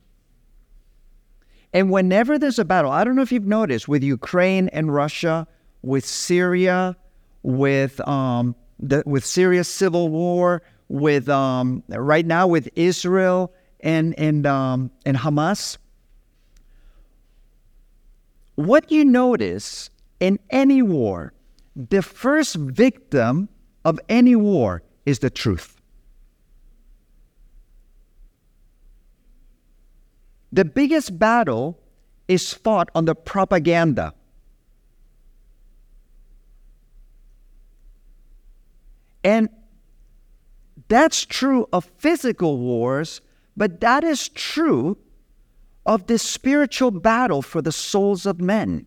And 1.72 1.90
whenever 1.90 2.38
there's 2.38 2.58
a 2.58 2.64
battle, 2.64 2.90
I 2.90 3.04
don't 3.04 3.14
know 3.14 3.22
if 3.22 3.30
you've 3.30 3.46
noticed 3.46 3.88
with 3.88 4.02
Ukraine 4.02 4.68
and 4.68 4.92
Russia, 4.92 5.46
with 5.82 6.04
Syria, 6.04 6.96
with 7.42 8.06
um, 8.06 8.54
the, 8.78 9.02
with 9.06 9.24
Syria's 9.24 9.68
civil 9.68 10.08
war, 10.08 10.62
with 10.88 11.28
um, 11.28 11.82
right 11.88 12.26
now 12.26 12.46
with 12.46 12.68
Israel 12.74 13.52
and 13.80 14.18
and 14.18 14.46
um, 14.46 14.90
and 15.04 15.16
Hamas. 15.16 15.78
What 18.54 18.90
you 18.90 19.04
notice 19.04 19.90
in 20.18 20.40
any 20.50 20.82
war, 20.82 21.32
the 21.76 22.02
first 22.02 22.56
victim 22.56 23.48
of 23.84 24.00
any 24.08 24.34
war 24.34 24.82
is 25.06 25.20
the 25.20 25.30
truth. 25.30 25.80
The 30.50 30.64
biggest 30.64 31.18
battle 31.18 31.78
is 32.26 32.52
fought 32.52 32.90
on 32.94 33.04
the 33.04 33.14
propaganda. 33.14 34.14
And 39.24 39.48
that's 40.88 41.24
true 41.24 41.68
of 41.72 41.84
physical 41.98 42.58
wars, 42.58 43.20
but 43.56 43.80
that 43.80 44.04
is 44.04 44.28
true 44.28 44.96
of 45.84 46.06
this 46.06 46.22
spiritual 46.22 46.90
battle 46.90 47.42
for 47.42 47.62
the 47.62 47.72
souls 47.72 48.26
of 48.26 48.40
men. 48.40 48.86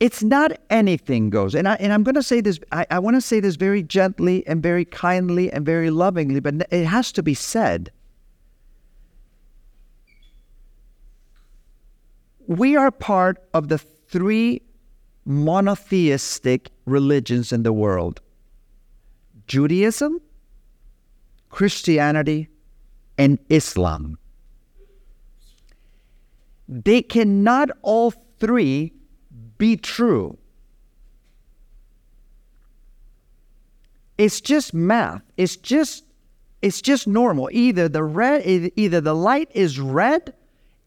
It's 0.00 0.22
not 0.22 0.52
anything 0.70 1.28
goes. 1.28 1.56
And, 1.56 1.66
I, 1.66 1.74
and 1.74 1.92
I'm 1.92 2.04
going 2.04 2.14
to 2.14 2.22
say 2.22 2.40
this, 2.40 2.60
I, 2.70 2.86
I 2.90 2.98
want 3.00 3.16
to 3.16 3.20
say 3.20 3.40
this 3.40 3.56
very 3.56 3.82
gently 3.82 4.46
and 4.46 4.62
very 4.62 4.84
kindly 4.84 5.50
and 5.50 5.66
very 5.66 5.90
lovingly, 5.90 6.38
but 6.38 6.54
it 6.70 6.84
has 6.84 7.10
to 7.12 7.22
be 7.22 7.34
said. 7.34 7.90
We 12.46 12.76
are 12.76 12.92
part 12.92 13.42
of 13.52 13.68
the 13.68 13.78
three 13.78 14.62
monotheistic 15.28 16.70
religions 16.86 17.52
in 17.52 17.62
the 17.62 17.72
world 17.72 18.20
Judaism, 19.46 20.20
Christianity, 21.50 22.48
and 23.18 23.38
Islam. 23.50 24.18
They 26.66 27.02
cannot 27.02 27.70
all 27.82 28.12
three 28.38 28.92
be 29.58 29.76
true. 29.76 30.38
It's 34.16 34.40
just 34.40 34.74
math. 34.74 35.22
It's 35.36 35.56
just 35.56 36.04
it's 36.62 36.80
just 36.80 37.06
normal. 37.06 37.48
Either 37.52 37.88
the 37.88 38.02
red 38.02 38.42
either 38.76 39.00
the 39.00 39.14
light 39.14 39.50
is 39.54 39.78
red, 39.78 40.34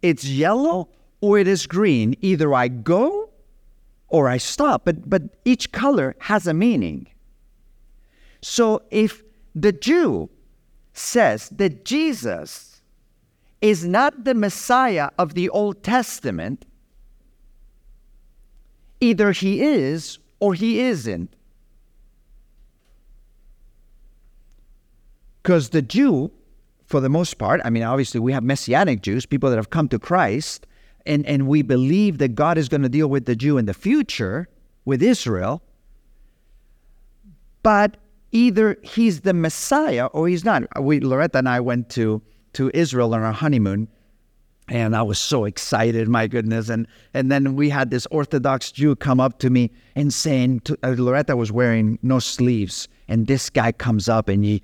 it's 0.01 0.25
yellow, 0.25 0.89
or 1.21 1.38
it 1.38 1.47
is 1.47 1.65
green. 1.67 2.15
Either 2.21 2.54
I 2.54 2.67
go 2.67 3.31
or 4.12 4.30
I 4.30 4.38
stop. 4.38 4.86
But 4.86 5.10
but 5.10 5.24
each 5.45 5.71
color 5.71 6.15
has 6.19 6.45
a 6.45 6.54
meaning. 6.54 7.08
So 8.41 8.84
if 8.91 9.24
the 9.56 9.71
Jew 9.71 10.30
says 10.93 11.50
that 11.50 11.86
Jesus 11.86 12.82
is 13.62 13.86
not 13.86 14.24
the 14.24 14.34
Messiah 14.34 15.10
of 15.17 15.34
the 15.34 15.50
Old 15.50 15.84
Testament, 15.84 16.65
either 19.00 19.32
he 19.32 19.62
is 19.62 20.19
or 20.39 20.54
he 20.54 20.80
isn't. 20.80 21.34
Because 25.41 25.69
the 25.69 25.82
Jew, 25.82 26.32
for 26.86 27.00
the 27.00 27.10
most 27.10 27.38
part, 27.38 27.62
I 27.63 27.69
mean, 27.69 27.84
obviously 27.84 28.19
we 28.19 28.34
have 28.34 28.43
Messianic 28.43 29.02
Jews, 29.02 29.26
people 29.26 29.50
that 29.50 29.56
have 29.56 29.69
come 29.69 29.88
to 29.89 30.00
Christ, 30.00 30.67
and, 31.05 31.25
and 31.25 31.47
we 31.47 31.61
believe 31.61 32.17
that 32.19 32.35
God 32.35 32.57
is 32.57 32.69
going 32.69 32.81
to 32.81 32.89
deal 32.89 33.07
with 33.07 33.25
the 33.25 33.35
Jew 33.35 33.57
in 33.57 33.65
the 33.65 33.73
future, 33.73 34.47
with 34.85 35.01
Israel. 35.01 35.61
But 37.63 37.97
either 38.31 38.77
he's 38.81 39.21
the 39.21 39.33
Messiah 39.33 40.07
or 40.07 40.27
he's 40.27 40.43
not. 40.43 40.63
We 40.81 40.99
Loretta 40.99 41.37
and 41.37 41.49
I 41.49 41.59
went 41.59 41.89
to 41.91 42.21
to 42.53 42.71
Israel 42.73 43.13
on 43.13 43.21
our 43.21 43.31
honeymoon, 43.31 43.87
and 44.67 44.95
I 44.95 45.01
was 45.03 45.19
so 45.19 45.45
excited, 45.45 46.07
my 46.09 46.27
goodness. 46.27 46.69
And 46.69 46.87
and 47.13 47.31
then 47.31 47.55
we 47.55 47.69
had 47.69 47.91
this 47.91 48.07
Orthodox 48.07 48.71
Jew 48.71 48.95
come 48.95 49.19
up 49.19 49.39
to 49.39 49.49
me 49.49 49.71
and 49.95 50.13
saying, 50.13 50.61
to, 50.61 50.77
uh, 50.83 50.95
Loretta 50.97 51.35
was 51.35 51.51
wearing 51.51 51.99
no 52.01 52.19
sleeves, 52.19 52.87
and 53.07 53.27
this 53.27 53.49
guy 53.49 53.71
comes 53.71 54.09
up 54.09 54.27
and 54.27 54.43
he, 54.43 54.53
he 54.53 54.61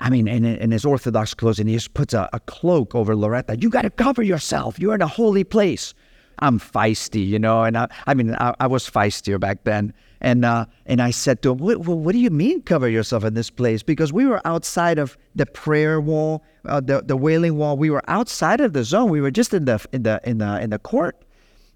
I 0.00 0.10
mean, 0.10 0.28
in, 0.28 0.44
in 0.44 0.70
his 0.70 0.84
Orthodox 0.84 1.32
clothes, 1.34 1.58
and 1.58 1.68
he 1.68 1.74
just 1.74 1.94
puts 1.94 2.12
a, 2.12 2.28
a 2.32 2.40
cloak 2.40 2.94
over 2.94 3.16
Loretta. 3.16 3.56
You 3.58 3.70
got 3.70 3.82
to 3.82 3.90
cover 3.90 4.22
yourself. 4.22 4.78
You're 4.78 4.94
in 4.94 5.02
a 5.02 5.06
holy 5.06 5.44
place. 5.44 5.94
I'm 6.40 6.58
feisty, 6.58 7.26
you 7.26 7.38
know, 7.38 7.64
and 7.64 7.76
I, 7.76 7.88
I 8.06 8.14
mean, 8.14 8.34
I, 8.34 8.54
I 8.60 8.66
was 8.66 8.88
feistier 8.88 9.38
back 9.38 9.64
then. 9.64 9.92
And 10.22 10.44
uh, 10.44 10.66
and 10.84 11.00
I 11.00 11.10
said 11.12 11.40
to 11.42 11.52
him, 11.52 11.58
what, 11.58 11.78
what, 11.78 12.12
do 12.12 12.18
you 12.18 12.30
mean 12.30 12.60
cover 12.62 12.88
yourself 12.88 13.24
in 13.24 13.32
this 13.32 13.48
place? 13.48 13.82
Because 13.82 14.12
we 14.12 14.26
were 14.26 14.46
outside 14.46 14.98
of 14.98 15.16
the 15.34 15.46
prayer 15.46 15.98
wall, 15.98 16.44
uh, 16.66 16.80
the 16.80 17.02
the 17.02 17.16
wailing 17.16 17.56
wall. 17.56 17.78
We 17.78 17.88
were 17.88 18.02
outside 18.06 18.60
of 18.60 18.74
the 18.74 18.84
zone. 18.84 19.08
We 19.08 19.22
were 19.22 19.30
just 19.30 19.54
in 19.54 19.64
the 19.64 19.82
in 19.92 20.02
the 20.02 20.20
in 20.24 20.38
the 20.38 20.60
in 20.60 20.70
the 20.70 20.78
court. 20.78 21.16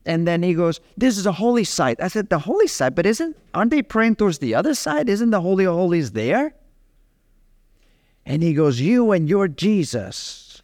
And 0.04 0.28
then 0.28 0.42
he 0.42 0.52
goes, 0.52 0.80
"This 0.98 1.16
is 1.16 1.24
a 1.24 1.32
holy 1.32 1.64
site." 1.64 2.02
I 2.02 2.08
said, 2.08 2.28
"The 2.28 2.38
holy 2.38 2.66
site, 2.66 2.94
but 2.94 3.06
isn't 3.06 3.34
aren't 3.54 3.70
they 3.70 3.80
praying 3.80 4.16
towards 4.16 4.38
the 4.40 4.54
other 4.54 4.74
side? 4.74 5.08
Isn't 5.08 5.30
the 5.30 5.40
holy 5.40 5.64
of 5.64 5.74
holies 5.74 6.12
there?" 6.12 6.54
And 8.26 8.42
he 8.42 8.54
goes, 8.54 8.80
"You 8.80 9.12
and 9.12 9.28
your 9.28 9.48
Jesus." 9.48 10.62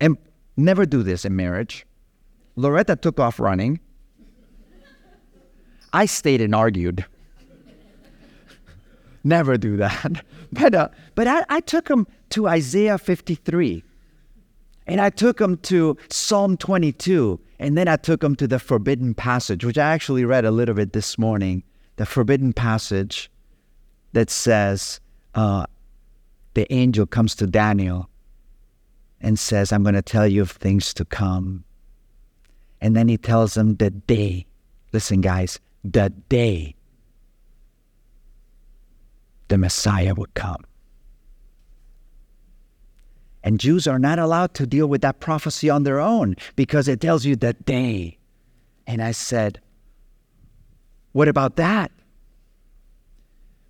And 0.00 0.18
never 0.56 0.84
do 0.84 1.02
this 1.02 1.24
in 1.24 1.36
marriage. 1.36 1.86
Loretta 2.56 2.96
took 2.96 3.20
off 3.20 3.38
running. 3.38 3.78
I 5.92 6.06
stayed 6.06 6.40
and 6.40 6.54
argued. 6.54 7.04
Never 9.24 9.56
do 9.56 9.76
that. 9.76 10.24
But, 10.54 10.74
uh, 10.74 10.88
but 11.14 11.26
I, 11.26 11.46
I 11.48 11.60
took 11.60 11.88
him 11.88 12.06
to 12.28 12.46
Isaiah 12.46 12.98
53. 12.98 13.82
And 14.86 15.00
I 15.00 15.08
took 15.08 15.40
him 15.40 15.56
to 15.62 15.96
Psalm 16.10 16.58
22. 16.58 17.40
And 17.58 17.78
then 17.78 17.88
I 17.88 17.96
took 17.96 18.22
him 18.22 18.36
to 18.36 18.46
the 18.46 18.58
forbidden 18.58 19.14
passage, 19.14 19.64
which 19.64 19.78
I 19.78 19.94
actually 19.94 20.26
read 20.26 20.44
a 20.44 20.50
little 20.50 20.74
bit 20.74 20.92
this 20.92 21.16
morning. 21.16 21.62
The 21.96 22.04
forbidden 22.04 22.52
passage 22.52 23.30
that 24.12 24.30
says, 24.30 25.00
uh, 25.34 25.66
the 26.54 26.70
angel 26.72 27.06
comes 27.06 27.34
to 27.36 27.46
Daniel 27.46 28.08
and 29.20 29.38
says, 29.38 29.72
I'm 29.72 29.82
going 29.82 29.94
to 29.94 30.02
tell 30.02 30.26
you 30.26 30.42
of 30.42 30.50
things 30.50 30.92
to 30.94 31.04
come. 31.04 31.64
And 32.80 32.96
then 32.96 33.08
he 33.08 33.16
tells 33.16 33.56
him 33.56 33.76
the 33.76 33.90
day. 33.90 34.46
Listen, 34.92 35.20
guys, 35.20 35.58
the 35.84 36.10
day 36.28 36.74
the 39.48 39.58
Messiah 39.58 40.14
would 40.14 40.34
come. 40.34 40.64
And 43.44 43.58
Jews 43.58 43.86
are 43.86 43.98
not 43.98 44.18
allowed 44.18 44.54
to 44.54 44.66
deal 44.66 44.86
with 44.86 45.02
that 45.02 45.20
prophecy 45.20 45.68
on 45.68 45.82
their 45.82 46.00
own 46.00 46.36
because 46.56 46.88
it 46.88 47.00
tells 47.00 47.24
you 47.24 47.36
the 47.36 47.52
day. 47.52 48.18
And 48.86 49.02
I 49.02 49.12
said, 49.12 49.60
What 51.12 51.28
about 51.28 51.56
that? 51.56 51.90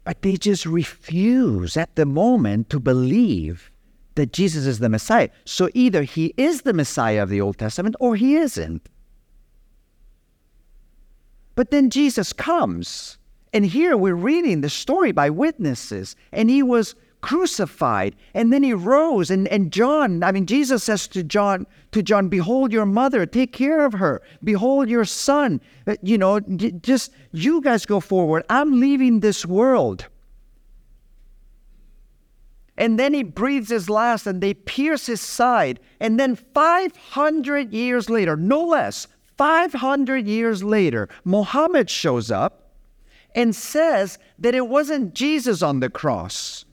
But 0.04 0.22
they 0.22 0.36
just 0.36 0.66
refuse 0.66 1.76
at 1.76 1.94
the 1.94 2.06
moment 2.06 2.70
to 2.70 2.80
believe 2.80 3.70
that 4.14 4.32
Jesus 4.32 4.66
is 4.66 4.78
the 4.78 4.88
Messiah. 4.88 5.30
So 5.44 5.68
either 5.74 6.02
he 6.02 6.34
is 6.36 6.62
the 6.62 6.72
Messiah 6.72 7.22
of 7.22 7.28
the 7.28 7.40
Old 7.40 7.58
Testament 7.58 7.96
or 8.00 8.16
he 8.16 8.36
isn't. 8.36 8.88
But 11.54 11.70
then 11.70 11.90
Jesus 11.90 12.32
comes. 12.32 13.18
And 13.52 13.66
here 13.66 13.96
we're 13.96 14.14
reading 14.14 14.60
the 14.60 14.70
story 14.70 15.12
by 15.12 15.30
witnesses. 15.30 16.16
And 16.32 16.50
he 16.50 16.62
was 16.62 16.94
crucified 17.22 18.14
and 18.34 18.52
then 18.52 18.62
he 18.62 18.74
rose 18.74 19.30
and, 19.30 19.48
and 19.48 19.72
john 19.72 20.22
i 20.22 20.30
mean 20.30 20.44
jesus 20.44 20.84
says 20.84 21.08
to 21.08 21.22
john 21.22 21.66
to 21.92 22.02
john 22.02 22.28
behold 22.28 22.72
your 22.72 22.84
mother 22.84 23.24
take 23.24 23.52
care 23.52 23.84
of 23.84 23.94
her. 23.94 24.22
Behold 24.44 24.88
your 24.88 25.04
son. 25.04 25.60
Uh, 25.86 25.96
you 26.02 26.18
know 26.18 26.40
just 26.40 27.12
you 27.32 27.60
guys 27.60 27.86
go 27.86 28.00
forward. 28.00 28.44
I'm 28.48 28.80
leaving 28.80 29.20
this 29.20 29.46
world. 29.46 30.06
And 32.76 32.98
then 32.98 33.14
he 33.14 33.22
breathes 33.22 33.70
his 33.70 33.88
last 33.88 34.26
and 34.26 34.40
they 34.40 34.54
pierce 34.54 35.06
his 35.06 35.20
side. 35.20 35.78
And 36.00 36.18
then 36.18 36.34
500 36.36 37.72
years 37.72 38.10
later 38.10 38.36
no 38.36 38.64
less 38.64 39.06
500 39.38 40.26
years 40.26 40.62
later, 40.62 41.08
Muhammad 41.24 41.90
shows 41.90 42.30
up 42.30 42.74
and 43.34 43.56
says 43.56 44.18
that 44.38 44.54
it 44.54 44.68
wasn't 44.68 45.14
Jesus 45.14 45.62
on 45.62 45.80
the 45.80 45.88
cross, 45.90 46.64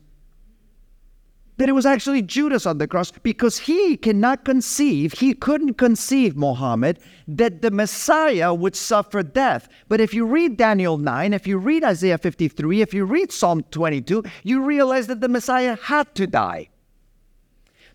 that 1.59 1.67
it 1.67 1.73
was 1.73 1.85
actually 1.85 2.21
Judas 2.21 2.65
on 2.65 2.77
the 2.77 2.87
cross 2.87 3.11
because 3.11 3.59
he 3.59 3.97
cannot 3.97 4.45
conceive, 4.45 5.11
he 5.11 5.33
couldn't 5.33 5.73
conceive, 5.73 6.37
Muhammad, 6.37 6.99
that 7.27 7.61
the 7.61 7.69
Messiah 7.69 8.53
would 8.53 8.77
suffer 8.77 9.21
death. 9.21 9.67
But 9.89 9.99
if 9.99 10.13
you 10.13 10.25
read 10.25 10.55
Daniel 10.55 10.97
9, 10.97 11.33
if 11.33 11.45
you 11.45 11.57
read 11.57 11.83
Isaiah 11.83 12.17
53, 12.17 12.81
if 12.81 12.93
you 12.93 13.03
read 13.03 13.33
Psalm 13.33 13.63
22, 13.71 14.23
you 14.43 14.63
realize 14.63 15.07
that 15.07 15.19
the 15.19 15.27
Messiah 15.27 15.77
had 15.83 16.15
to 16.15 16.25
die. 16.25 16.69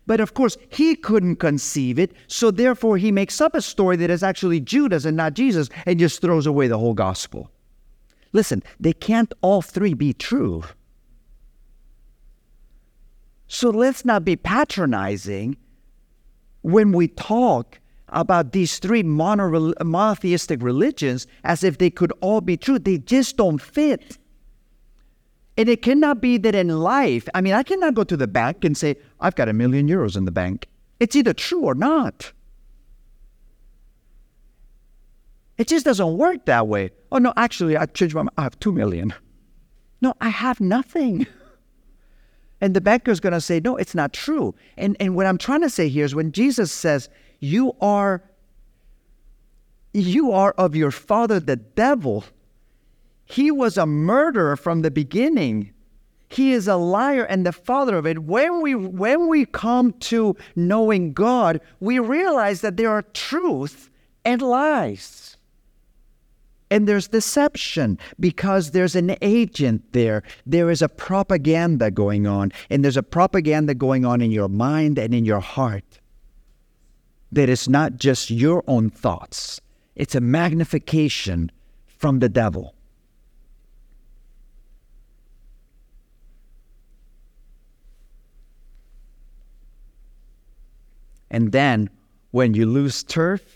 But 0.05 0.19
of 0.19 0.35
course, 0.35 0.57
he 0.69 0.95
couldn't 0.95 1.37
conceive 1.37 1.97
it, 1.97 2.11
so 2.27 2.51
therefore 2.51 2.97
he 2.97 3.11
makes 3.11 3.41
up 3.41 3.55
a 3.55 3.61
story 3.63 3.95
that 3.95 4.11
is 4.11 4.21
actually 4.21 4.59
Judas 4.59 5.05
and 5.05 5.17
not 5.17 5.33
Jesus 5.33 5.69
and 5.87 5.97
just 5.97 6.21
throws 6.21 6.45
away 6.45 6.67
the 6.67 6.77
whole 6.77 6.93
gospel. 6.93 7.49
Listen, 8.31 8.61
they 8.79 8.93
can't 8.93 9.33
all 9.41 9.63
three 9.63 9.95
be 9.95 10.13
true. 10.13 10.63
So 13.47 13.69
let's 13.69 14.05
not 14.05 14.25
be 14.25 14.35
patronizing 14.35 15.57
when 16.61 16.91
we 16.91 17.07
talk 17.07 17.79
about 18.09 18.51
these 18.51 18.79
three 18.79 19.03
mono- 19.03 19.73
monotheistic 19.83 20.61
religions 20.61 21.27
as 21.43 21.63
if 21.63 21.77
they 21.77 21.89
could 21.89 22.11
all 22.21 22.41
be 22.41 22.57
true. 22.57 22.79
They 22.79 22.97
just 22.97 23.37
don't 23.37 23.61
fit. 23.61 24.17
And 25.57 25.69
it 25.69 25.81
cannot 25.81 26.21
be 26.21 26.37
that 26.39 26.55
in 26.55 26.67
life, 26.67 27.27
I 27.33 27.41
mean, 27.41 27.53
I 27.53 27.63
cannot 27.63 27.93
go 27.93 28.03
to 28.03 28.17
the 28.17 28.27
bank 28.27 28.63
and 28.65 28.75
say, 28.77 28.97
I've 29.19 29.35
got 29.35 29.47
a 29.47 29.53
million 29.53 29.87
euros 29.87 30.17
in 30.17 30.25
the 30.25 30.31
bank. 30.31 30.67
It's 30.99 31.15
either 31.15 31.33
true 31.33 31.61
or 31.61 31.75
not. 31.75 32.33
It 35.57 35.67
just 35.67 35.85
doesn't 35.85 36.17
work 36.17 36.45
that 36.45 36.67
way. 36.67 36.91
Oh, 37.11 37.17
no, 37.17 37.31
actually, 37.37 37.77
I 37.77 37.85
changed 37.85 38.15
my 38.15 38.23
mind. 38.23 38.33
I 38.37 38.43
have 38.43 38.59
two 38.59 38.73
million. 38.73 39.13
No, 40.01 40.13
I 40.19 40.29
have 40.29 40.59
nothing. 40.59 41.27
And 42.61 42.73
the 42.73 42.81
banker 42.81 43.11
is 43.11 43.19
going 43.19 43.33
to 43.33 43.41
say, 43.41 43.59
no, 43.59 43.75
it's 43.75 43.95
not 43.95 44.13
true. 44.13 44.55
And, 44.77 44.95
and 44.99 45.15
what 45.15 45.25
I'm 45.25 45.37
trying 45.37 45.61
to 45.61 45.69
say 45.69 45.89
here 45.89 46.05
is 46.05 46.15
when 46.15 46.31
Jesus 46.31 46.71
says, 46.71 47.09
you 47.39 47.73
are, 47.81 48.23
you 49.93 50.31
are 50.31 50.53
of 50.53 50.75
your 50.75 50.91
father, 50.91 51.39
the 51.39 51.57
devil, 51.57 52.23
he 53.25 53.51
was 53.51 53.77
a 53.77 53.85
murderer 53.85 54.55
from 54.55 54.81
the 54.81 54.91
beginning. 54.91 55.73
He 56.29 56.53
is 56.53 56.67
a 56.67 56.75
liar 56.75 57.23
and 57.23 57.45
the 57.45 57.51
father 57.51 57.97
of 57.97 58.05
it. 58.05 58.19
When 58.19 58.61
we 58.61 58.75
when 58.75 59.27
we 59.27 59.45
come 59.45 59.93
to 59.93 60.35
knowing 60.55 61.13
God, 61.13 61.61
we 61.79 61.99
realize 61.99 62.61
that 62.61 62.77
there 62.77 62.89
are 62.89 63.01
truth 63.01 63.89
and 64.23 64.41
lies. 64.41 65.34
And 66.71 66.87
there's 66.87 67.07
deception 67.07 67.99
because 68.19 68.71
there's 68.71 68.95
an 68.95 69.15
agent 69.21 69.93
there. 69.93 70.23
There 70.45 70.71
is 70.71 70.81
a 70.81 70.89
propaganda 70.89 71.91
going 71.91 72.25
on, 72.25 72.51
and 72.69 72.83
there's 72.83 72.97
a 72.97 73.03
propaganda 73.03 73.75
going 73.75 74.03
on 74.03 74.21
in 74.21 74.31
your 74.31 74.49
mind 74.49 74.97
and 74.97 75.13
in 75.13 75.25
your 75.25 75.41
heart 75.41 75.99
that 77.31 77.49
is 77.49 77.67
not 77.67 77.97
just 77.97 78.29
your 78.29 78.63
own 78.67 78.89
thoughts, 78.89 79.59
it's 79.95 80.15
a 80.15 80.21
magnification 80.21 81.51
from 81.85 82.19
the 82.19 82.29
devil. 82.29 82.73
And 91.29 91.51
then 91.51 91.89
when 92.31 92.53
you 92.53 92.65
lose 92.65 93.03
turf, 93.03 93.54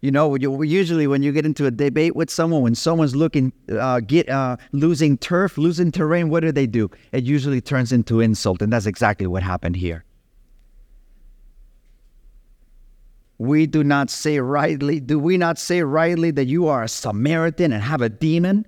you 0.00 0.10
know, 0.10 0.34
you, 0.34 0.62
usually 0.62 1.06
when 1.06 1.22
you 1.22 1.30
get 1.30 1.44
into 1.44 1.66
a 1.66 1.70
debate 1.70 2.16
with 2.16 2.30
someone, 2.30 2.62
when 2.62 2.74
someone's 2.74 3.14
looking, 3.14 3.52
uh, 3.70 4.00
get 4.00 4.28
uh, 4.28 4.56
losing 4.72 5.18
turf, 5.18 5.58
losing 5.58 5.92
terrain, 5.92 6.30
what 6.30 6.40
do 6.40 6.52
they 6.52 6.66
do? 6.66 6.90
It 7.12 7.24
usually 7.24 7.60
turns 7.60 7.92
into 7.92 8.20
insult, 8.20 8.62
and 8.62 8.72
that's 8.72 8.86
exactly 8.86 9.26
what 9.26 9.42
happened 9.42 9.76
here. 9.76 10.04
We 13.36 13.66
do 13.66 13.84
not 13.84 14.10
say 14.10 14.38
rightly, 14.38 15.00
do 15.00 15.18
we 15.18 15.36
not 15.36 15.58
say 15.58 15.82
rightly 15.82 16.30
that 16.30 16.46
you 16.46 16.66
are 16.68 16.82
a 16.82 16.88
Samaritan 16.88 17.72
and 17.72 17.82
have 17.82 18.02
a 18.02 18.08
demon? 18.08 18.66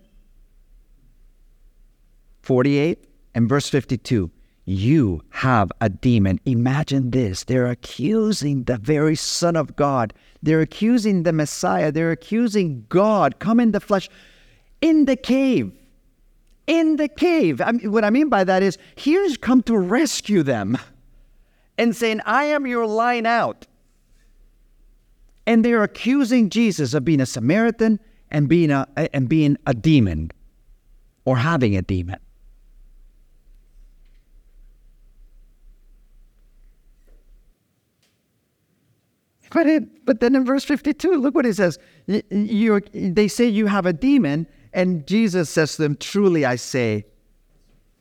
48 2.43 3.07
and 3.35 3.49
verse 3.49 3.69
52 3.69 4.31
you 4.65 5.23
have 5.31 5.73
a 5.81 5.89
demon. 5.89 6.39
Imagine 6.45 7.11
this. 7.11 7.45
They're 7.45 7.67
accusing 7.67 8.65
the 8.65 8.77
very 8.77 9.17
Son 9.17 9.57
of 9.57 9.75
God. 9.75 10.15
They're 10.43 10.61
accusing 10.61 11.25
the 11.25 11.33
Messiah. 11.33 11.91
They're 11.91 12.13
accusing 12.13 12.87
God 12.89 13.41
come 13.41 13.59
in 13.59 13.73
the 13.73 13.81
flesh 13.81 14.09
in 14.81 15.07
the 15.07 15.17
cave. 15.17 15.73
In 16.67 16.97
the 16.97 17.09
cave. 17.09 17.61
I 17.61 17.73
mean, 17.73 17.91
what 17.91 18.05
I 18.05 18.11
mean 18.11 18.29
by 18.29 18.45
that 18.45 18.63
is, 18.63 18.79
here's 18.97 19.37
come 19.37 19.63
to 19.65 19.77
rescue 19.77 20.45
them 20.45 20.79
and 21.77 21.97
saying, 21.97 22.21
I 22.25 22.45
am 22.45 22.67
your 22.67 22.87
line 22.87 23.27
out. 23.27 23.67
And 25.45 25.65
they're 25.65 25.83
accusing 25.83 26.51
Jesus 26.51 26.95
of 26.95 27.05
being 27.05 27.21
a 27.21 27.27
Samaritan 27.27 27.99
and 28.31 28.49
being 28.49 28.71
a, 28.71 28.87
and 29.13 29.29
being 29.29 29.57
a 29.67 29.75
demon 29.75 30.31
or 31.25 31.37
having 31.37 31.77
a 31.77 31.83
demon. 31.83 32.19
But, 39.53 39.67
it, 39.67 40.07
but 40.07 40.21
then 40.21 40.35
in 40.35 40.45
verse 40.45 40.65
52, 40.65 41.13
look 41.13 41.35
what 41.35 41.45
it 41.45 41.57
says. 41.57 41.79
you 42.07 42.81
they 42.95 43.29
say 43.29 43.47
you 43.47 43.67
have 43.67 43.85
a 43.85 43.93
demon, 43.93 44.47
and 44.73 45.07
Jesus 45.07 45.51
says 45.51 45.77
to 45.77 45.83
them, 45.83 45.97
Truly 45.97 46.45
I 46.45 46.57
say, 46.57 47.05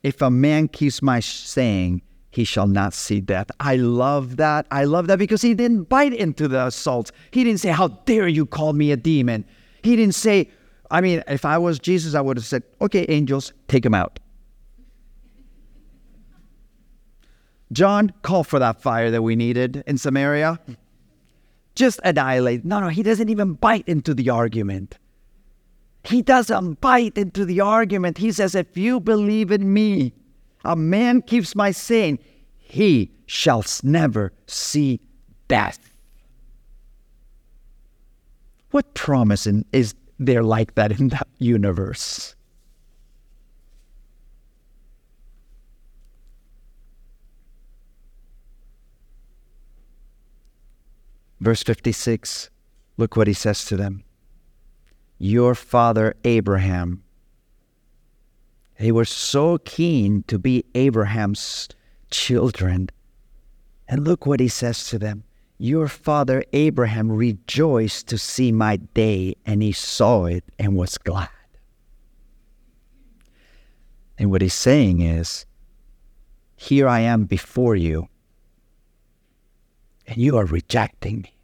if 0.02 0.22
a 0.22 0.30
man 0.30 0.68
keeps 0.68 1.02
my 1.02 1.20
saying, 1.20 2.02
he 2.30 2.44
shall 2.44 2.66
not 2.66 2.94
see 2.94 3.20
death. 3.20 3.50
I 3.60 3.76
love 3.76 4.38
that. 4.38 4.66
I 4.70 4.84
love 4.84 5.06
that 5.08 5.18
because 5.18 5.42
he 5.42 5.52
didn't 5.52 5.84
bite 5.84 6.14
into 6.14 6.48
the 6.48 6.66
assault. 6.66 7.12
He 7.30 7.44
didn't 7.44 7.60
say, 7.60 7.68
How 7.68 7.88
dare 7.88 8.28
you 8.28 8.46
call 8.46 8.72
me 8.72 8.90
a 8.90 8.96
demon? 8.96 9.44
He 9.82 9.94
didn't 9.94 10.14
say, 10.14 10.50
I 10.90 11.02
mean, 11.02 11.22
if 11.28 11.44
I 11.44 11.58
was 11.58 11.78
Jesus, 11.78 12.14
I 12.14 12.22
would 12.22 12.38
have 12.38 12.46
said, 12.46 12.62
Okay, 12.80 13.04
angels, 13.10 13.52
take 13.68 13.84
him 13.84 13.94
out. 13.94 14.18
John, 17.72 18.12
call 18.22 18.44
for 18.44 18.58
that 18.58 18.80
fire 18.80 19.10
that 19.10 19.22
we 19.22 19.36
needed 19.36 19.84
in 19.86 19.98
Samaria 19.98 20.58
just 21.74 22.00
annihilate. 22.04 22.64
No, 22.64 22.80
no, 22.80 22.88
he 22.88 23.02
doesn't 23.02 23.28
even 23.28 23.54
bite 23.54 23.88
into 23.88 24.14
the 24.14 24.30
argument. 24.30 24.98
He 26.04 26.22
doesn't 26.22 26.80
bite 26.80 27.16
into 27.16 27.44
the 27.44 27.60
argument. 27.60 28.18
He 28.18 28.32
says, 28.32 28.54
If 28.54 28.76
you 28.76 29.00
believe 29.00 29.50
in 29.50 29.72
me, 29.72 30.12
a 30.64 30.76
man 30.76 31.22
keeps 31.22 31.54
my 31.54 31.70
saying, 31.70 32.18
he 32.58 33.10
shall 33.26 33.64
never 33.82 34.32
see 34.46 35.00
death. 35.48 35.78
What 38.70 38.94
promise 38.94 39.46
is 39.72 39.94
there 40.18 40.42
like 40.42 40.74
that 40.76 40.98
in 40.98 41.08
that 41.08 41.28
universe? 41.38 42.34
Verse 51.42 51.64
56, 51.64 52.50
look 52.98 53.16
what 53.16 53.26
he 53.26 53.32
says 53.32 53.64
to 53.64 53.76
them. 53.76 54.04
Your 55.18 55.56
father 55.56 56.14
Abraham. 56.22 57.02
They 58.78 58.92
were 58.92 59.04
so 59.04 59.58
keen 59.58 60.22
to 60.28 60.38
be 60.38 60.64
Abraham's 60.76 61.68
children. 62.12 62.90
And 63.88 64.04
look 64.04 64.24
what 64.24 64.38
he 64.38 64.46
says 64.46 64.86
to 64.90 65.00
them. 65.00 65.24
Your 65.58 65.88
father 65.88 66.44
Abraham 66.52 67.10
rejoiced 67.10 68.06
to 68.06 68.18
see 68.18 68.52
my 68.52 68.76
day, 68.76 69.34
and 69.44 69.64
he 69.64 69.72
saw 69.72 70.26
it 70.26 70.44
and 70.60 70.76
was 70.76 70.96
glad. 70.96 71.28
And 74.16 74.30
what 74.30 74.42
he's 74.42 74.54
saying 74.54 75.00
is, 75.00 75.44
Here 76.54 76.86
I 76.86 77.00
am 77.00 77.24
before 77.24 77.74
you, 77.74 78.08
and 80.06 80.16
you 80.18 80.36
are 80.36 80.44
rejecting 80.44 81.22
me. 81.22 81.34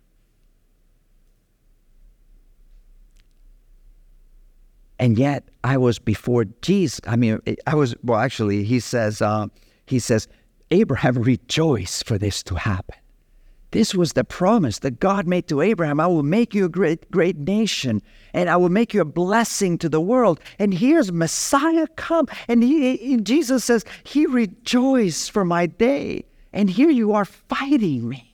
And 4.99 5.17
yet 5.17 5.45
I 5.63 5.77
was 5.77 5.99
before 5.99 6.45
Jesus. 6.63 7.01
I 7.07 7.17
mean, 7.17 7.41
I 7.67 7.75
was, 7.75 7.95
well, 8.03 8.19
actually, 8.19 8.65
he 8.65 8.81
says, 8.81 9.23
uh, 9.23 9.47
he 9.87 9.99
says, 9.99 10.27
Abraham 10.71 11.15
rejoiced 11.23 12.07
for 12.07 12.19
this 12.19 12.43
to 12.45 12.57
happen. 12.57 12.97
This 13.71 13.95
was 13.95 14.15
the 14.15 14.25
promise 14.25 14.79
that 14.79 14.99
God 14.99 15.27
made 15.27 15.47
to 15.49 15.61
Abraham. 15.61 16.01
I 16.01 16.07
will 16.07 16.23
make 16.23 16.55
you 16.55 16.65
a 16.65 16.71
great, 16.71 17.11
great 17.11 17.37
nation, 17.37 18.01
and 18.33 18.49
I 18.49 18.57
will 18.57 18.71
make 18.71 18.95
you 18.95 19.03
a 19.03 19.05
blessing 19.05 19.77
to 19.79 19.91
the 19.91 20.01
world. 20.01 20.41
And 20.59 20.73
here's 20.73 21.13
Messiah 21.13 21.87
come, 21.97 22.29
and 22.49 22.63
he, 22.63 23.19
Jesus 23.19 23.67
says, 23.67 23.85
He 24.05 24.25
rejoiced 24.25 25.31
for 25.31 25.45
my 25.45 25.67
day, 25.67 26.25
and 26.51 26.71
here 26.71 26.89
you 26.89 27.13
are 27.13 27.27
fighting 27.27 28.09
me. 28.09 28.28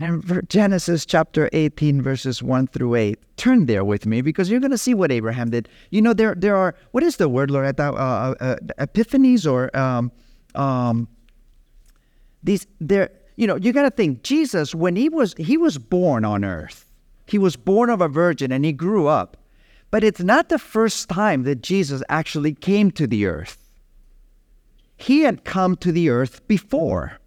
And 0.00 0.22
in 0.30 0.46
Genesis 0.48 1.04
chapter 1.04 1.50
18, 1.52 2.02
verses 2.02 2.40
1 2.40 2.68
through 2.68 2.94
8, 2.94 3.18
turn 3.36 3.66
there 3.66 3.84
with 3.84 4.06
me 4.06 4.20
because 4.20 4.48
you're 4.48 4.60
going 4.60 4.70
to 4.70 4.78
see 4.78 4.94
what 4.94 5.10
Abraham 5.10 5.50
did. 5.50 5.68
You 5.90 6.02
know, 6.02 6.12
there, 6.12 6.36
there 6.36 6.56
are, 6.56 6.76
what 6.92 7.02
is 7.02 7.16
the 7.16 7.28
word, 7.28 7.50
Loretta? 7.50 7.82
Uh, 7.82 7.88
uh, 7.90 8.34
uh, 8.40 8.56
epiphanies 8.78 9.50
or 9.50 9.76
um, 9.76 10.12
um, 10.54 11.08
these, 12.44 12.64
there, 12.80 13.10
you 13.34 13.48
know, 13.48 13.56
you 13.56 13.72
got 13.72 13.82
to 13.82 13.90
think 13.90 14.22
Jesus, 14.22 14.72
when 14.72 14.94
he 14.94 15.08
was, 15.08 15.34
he 15.36 15.56
was 15.56 15.78
born 15.78 16.24
on 16.24 16.44
earth, 16.44 16.88
he 17.26 17.38
was 17.38 17.56
born 17.56 17.90
of 17.90 18.00
a 18.00 18.08
virgin 18.08 18.52
and 18.52 18.64
he 18.64 18.72
grew 18.72 19.08
up. 19.08 19.36
But 19.90 20.04
it's 20.04 20.20
not 20.20 20.48
the 20.48 20.60
first 20.60 21.08
time 21.08 21.42
that 21.42 21.60
Jesus 21.60 22.04
actually 22.08 22.54
came 22.54 22.92
to 22.92 23.08
the 23.08 23.26
earth. 23.26 23.68
He 24.96 25.22
had 25.22 25.44
come 25.44 25.74
to 25.78 25.90
the 25.90 26.08
earth 26.08 26.46
before. 26.46 27.18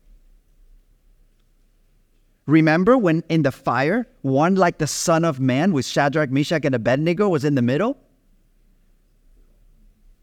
Remember 2.51 2.97
when 2.97 3.23
in 3.29 3.43
the 3.43 3.51
fire, 3.51 4.05
one 4.23 4.55
like 4.55 4.77
the 4.77 4.85
Son 4.85 5.23
of 5.23 5.39
Man 5.39 5.71
with 5.71 5.85
Shadrach, 5.85 6.29
Meshach, 6.29 6.65
and 6.65 6.75
Abednego 6.75 7.29
was 7.29 7.45
in 7.45 7.55
the 7.55 7.61
middle? 7.61 7.97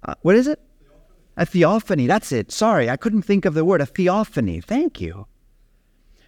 Uh, 0.02 0.14
what 0.20 0.36
is 0.36 0.46
it? 0.46 0.60
A 1.38 1.46
theophany, 1.46 2.06
that's 2.06 2.30
it. 2.30 2.52
Sorry, 2.52 2.90
I 2.90 2.96
couldn't 2.96 3.22
think 3.22 3.46
of 3.46 3.54
the 3.54 3.64
word. 3.64 3.80
A 3.80 3.86
theophany. 3.86 4.60
Thank 4.60 5.00
you. 5.00 5.26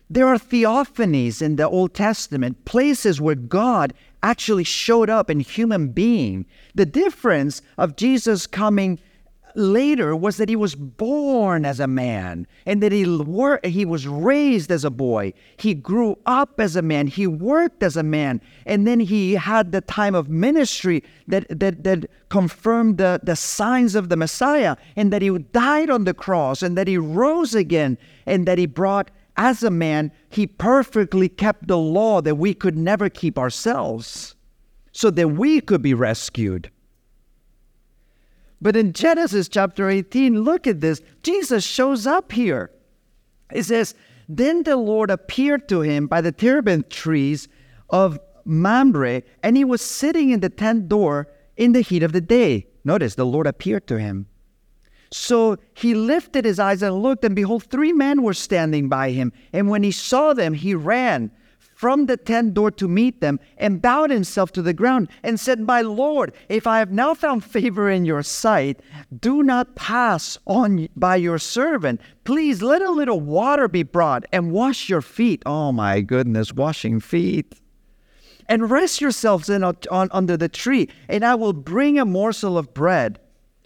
There 0.08 0.26
are 0.26 0.38
theophanies 0.38 1.42
in 1.42 1.56
the 1.56 1.68
Old 1.68 1.92
Testament, 1.92 2.64
places 2.64 3.20
where 3.20 3.34
God 3.34 3.92
actually 4.22 4.64
showed 4.64 5.10
up 5.10 5.28
in 5.28 5.40
human 5.40 5.88
being. 5.88 6.46
The 6.74 6.86
difference 6.86 7.60
of 7.76 7.96
Jesus 7.96 8.46
coming 8.46 8.98
later 9.54 10.14
was 10.14 10.36
that 10.36 10.48
he 10.48 10.56
was 10.56 10.74
born 10.74 11.64
as 11.64 11.80
a 11.80 11.86
man 11.86 12.46
and 12.66 12.82
that 12.82 12.92
he 12.92 13.06
wor- 13.06 13.60
he 13.64 13.84
was 13.84 14.06
raised 14.06 14.70
as 14.70 14.84
a 14.84 14.90
boy. 14.90 15.32
He 15.56 15.74
grew 15.74 16.18
up 16.26 16.60
as 16.60 16.76
a 16.76 16.82
man. 16.82 17.06
He 17.06 17.26
worked 17.26 17.82
as 17.82 17.96
a 17.96 18.02
man. 18.02 18.40
And 18.66 18.86
then 18.86 19.00
he 19.00 19.34
had 19.34 19.72
the 19.72 19.80
time 19.80 20.14
of 20.14 20.28
ministry 20.28 21.02
that, 21.28 21.46
that, 21.50 21.84
that 21.84 22.10
confirmed 22.28 22.98
the, 22.98 23.20
the 23.22 23.36
signs 23.36 23.94
of 23.94 24.08
the 24.08 24.16
Messiah 24.16 24.76
and 24.96 25.12
that 25.12 25.22
he 25.22 25.30
died 25.38 25.90
on 25.90 26.04
the 26.04 26.14
cross 26.14 26.62
and 26.62 26.76
that 26.76 26.88
he 26.88 26.98
rose 26.98 27.54
again 27.54 27.98
and 28.26 28.46
that 28.46 28.58
he 28.58 28.66
brought 28.66 29.10
as 29.36 29.62
a 29.62 29.70
man, 29.70 30.12
he 30.28 30.46
perfectly 30.46 31.28
kept 31.28 31.66
the 31.66 31.78
law 31.78 32.20
that 32.20 32.34
we 32.34 32.52
could 32.52 32.76
never 32.76 33.08
keep 33.08 33.38
ourselves 33.38 34.34
so 34.92 35.10
that 35.10 35.28
we 35.28 35.60
could 35.60 35.80
be 35.80 35.94
rescued. 35.94 36.70
But 38.60 38.76
in 38.76 38.92
Genesis 38.92 39.48
chapter 39.48 39.88
18, 39.88 40.42
look 40.42 40.66
at 40.66 40.80
this. 40.80 41.00
Jesus 41.22 41.64
shows 41.64 42.06
up 42.06 42.32
here. 42.32 42.70
It 43.52 43.64
says, 43.64 43.94
Then 44.28 44.62
the 44.62 44.76
Lord 44.76 45.10
appeared 45.10 45.68
to 45.70 45.80
him 45.80 46.06
by 46.06 46.20
the 46.20 46.32
terebinth 46.32 46.88
trees 46.88 47.48
of 47.88 48.18
Mamre, 48.44 49.22
and 49.42 49.56
he 49.56 49.64
was 49.64 49.80
sitting 49.80 50.30
in 50.30 50.40
the 50.40 50.50
tent 50.50 50.88
door 50.88 51.28
in 51.56 51.72
the 51.72 51.80
heat 51.80 52.02
of 52.02 52.12
the 52.12 52.20
day. 52.20 52.66
Notice 52.84 53.14
the 53.14 53.26
Lord 53.26 53.46
appeared 53.46 53.86
to 53.88 53.98
him. 53.98 54.26
So 55.12 55.56
he 55.74 55.94
lifted 55.94 56.44
his 56.44 56.58
eyes 56.58 56.82
and 56.82 57.02
looked, 57.02 57.24
and 57.24 57.34
behold, 57.34 57.64
three 57.64 57.92
men 57.92 58.22
were 58.22 58.34
standing 58.34 58.88
by 58.88 59.10
him. 59.10 59.32
And 59.52 59.68
when 59.68 59.82
he 59.82 59.90
saw 59.90 60.34
them, 60.34 60.54
he 60.54 60.74
ran 60.74 61.32
from 61.80 62.04
the 62.04 62.16
tent 62.18 62.52
door 62.52 62.70
to 62.70 62.86
meet 62.86 63.22
them 63.22 63.40
and 63.56 63.80
bowed 63.80 64.10
himself 64.10 64.52
to 64.52 64.60
the 64.60 64.74
ground 64.74 65.08
and 65.22 65.40
said, 65.40 65.58
My 65.58 65.80
Lord, 65.80 66.34
if 66.50 66.66
I 66.66 66.78
have 66.78 66.92
now 66.92 67.14
found 67.14 67.42
favor 67.42 67.88
in 67.88 68.04
your 68.04 68.22
sight, 68.22 68.80
do 69.18 69.42
not 69.42 69.76
pass 69.76 70.36
on 70.46 70.90
by 70.94 71.16
your 71.16 71.38
servant. 71.38 72.02
Please 72.24 72.60
let 72.60 72.82
a 72.82 72.90
little 72.90 73.18
water 73.18 73.66
be 73.66 73.82
brought 73.82 74.26
and 74.30 74.52
wash 74.52 74.90
your 74.90 75.00
feet. 75.00 75.42
Oh 75.46 75.72
my 75.72 76.02
goodness, 76.02 76.52
washing 76.52 77.00
feet. 77.00 77.54
And 78.46 78.70
rest 78.70 79.00
yourselves 79.00 79.48
in, 79.48 79.64
on, 79.64 79.78
under 79.90 80.36
the 80.36 80.50
tree, 80.50 80.86
and 81.08 81.24
I 81.24 81.34
will 81.34 81.54
bring 81.54 81.98
a 81.98 82.04
morsel 82.04 82.58
of 82.58 82.74
bread 82.74 83.18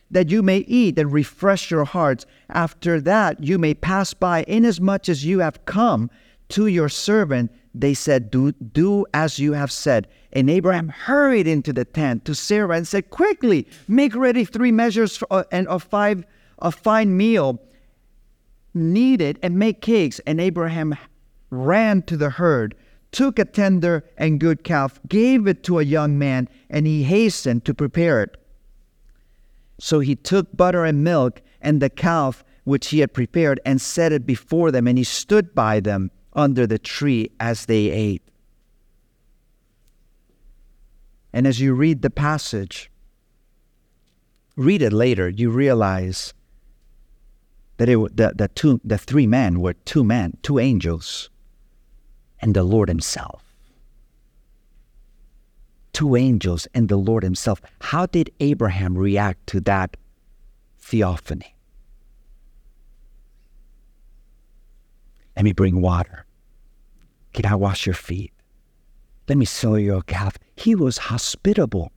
that 0.08 0.30
you 0.30 0.40
may 0.40 0.58
eat 0.58 1.00
and 1.00 1.12
refresh 1.12 1.68
your 1.68 1.84
hearts. 1.84 2.26
After 2.48 3.00
that, 3.00 3.42
you 3.42 3.58
may 3.58 3.74
pass 3.74 4.14
by, 4.14 4.44
inasmuch 4.46 5.08
as 5.08 5.24
you 5.24 5.40
have 5.40 5.64
come 5.64 6.12
to 6.50 6.68
your 6.68 6.88
servant. 6.88 7.50
They 7.74 7.92
said, 7.92 8.30
Do, 8.30 8.52
do 8.52 9.04
as 9.12 9.40
you 9.40 9.52
have 9.52 9.72
said. 9.72 10.06
And 10.32 10.48
Abraham 10.48 10.88
hurried 10.88 11.48
into 11.48 11.72
the 11.72 11.84
tent 11.84 12.24
to 12.26 12.34
Sarah 12.34 12.76
and 12.76 12.86
said, 12.86 13.10
Quickly, 13.10 13.66
make 13.88 14.14
ready 14.14 14.44
three 14.44 14.70
measures 14.70 15.16
for, 15.16 15.26
uh, 15.30 15.44
and 15.50 15.66
of 15.66 15.82
five 15.82 16.24
a 16.60 16.70
fine 16.70 17.16
meal 17.16 17.60
kneaded 18.72 19.40
and 19.42 19.58
make 19.58 19.82
cakes. 19.82 20.20
And 20.20 20.40
Abraham 20.40 20.94
ran 21.50 22.02
to 22.02 22.16
the 22.16 22.30
herd, 22.30 22.76
took 23.10 23.40
a 23.40 23.44
tender 23.44 24.04
and 24.16 24.40
good 24.40 24.62
calf, 24.62 25.00
gave 25.08 25.48
it 25.48 25.64
to 25.64 25.80
a 25.80 25.84
young 25.84 26.16
man, 26.16 26.48
and 26.70 26.86
he 26.86 27.02
hastened 27.02 27.64
to 27.64 27.74
prepare 27.74 28.22
it. 28.22 28.36
So 29.80 29.98
he 29.98 30.14
took 30.14 30.56
butter 30.56 30.84
and 30.84 31.02
milk 31.02 31.42
and 31.60 31.82
the 31.82 31.90
calf 31.90 32.44
which 32.62 32.88
he 32.88 33.00
had 33.00 33.12
prepared 33.12 33.60
and 33.66 33.80
set 33.80 34.12
it 34.12 34.24
before 34.24 34.70
them, 34.70 34.86
and 34.86 34.96
he 34.96 35.04
stood 35.04 35.54
by 35.54 35.80
them 35.80 36.10
under 36.34 36.66
the 36.66 36.78
tree 36.78 37.30
as 37.38 37.66
they 37.66 37.90
ate. 37.90 38.22
And 41.32 41.46
as 41.46 41.60
you 41.60 41.74
read 41.74 42.02
the 42.02 42.10
passage, 42.10 42.90
read 44.56 44.82
it 44.82 44.92
later, 44.92 45.28
you 45.28 45.50
realize 45.50 46.32
that 47.76 47.88
it, 47.88 48.16
the, 48.16 48.32
the, 48.36 48.48
two, 48.48 48.80
the 48.84 48.98
three 48.98 49.26
men 49.26 49.60
were 49.60 49.74
two 49.74 50.04
men, 50.04 50.36
two 50.42 50.58
angels, 50.58 51.30
and 52.40 52.54
the 52.54 52.62
Lord 52.62 52.88
Himself 52.88 53.44
two 55.94 56.16
angels 56.16 56.68
and 56.74 56.90
the 56.90 56.96
Lord 56.96 57.22
Himself. 57.22 57.62
How 57.80 58.04
did 58.04 58.30
Abraham 58.40 58.98
react 58.98 59.46
to 59.46 59.60
that 59.60 59.96
theophany? 60.78 61.54
Let 65.36 65.44
me 65.44 65.52
bring 65.52 65.80
water. 65.80 66.23
Can 67.34 67.46
I 67.46 67.56
wash 67.56 67.84
your 67.84 67.94
feet? 67.94 68.32
Let 69.28 69.38
me 69.38 69.44
sell 69.44 69.78
you 69.78 69.96
a 69.96 70.02
calf. 70.02 70.38
He 70.56 70.74
was 70.74 70.98
hospitable. 70.98 71.90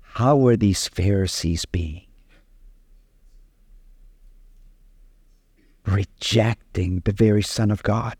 How 0.00 0.36
were 0.36 0.56
these 0.56 0.88
Pharisees 0.88 1.64
being? 1.64 2.06
Rejecting 5.86 7.00
the 7.04 7.12
very 7.12 7.42
Son 7.42 7.70
of 7.70 7.82
God. 7.82 8.16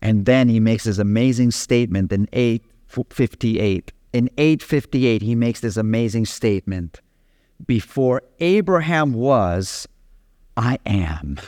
And 0.00 0.24
then 0.24 0.48
he 0.48 0.60
makes 0.60 0.84
this 0.84 0.98
amazing 0.98 1.50
statement 1.50 2.12
in 2.12 2.28
858. 2.32 3.92
In 4.12 4.30
858, 4.38 5.22
he 5.22 5.34
makes 5.34 5.60
this 5.60 5.76
amazing 5.76 6.26
statement 6.26 7.00
Before 7.66 8.22
Abraham 8.40 9.14
was, 9.14 9.88
I 10.56 10.78
am. 10.86 11.38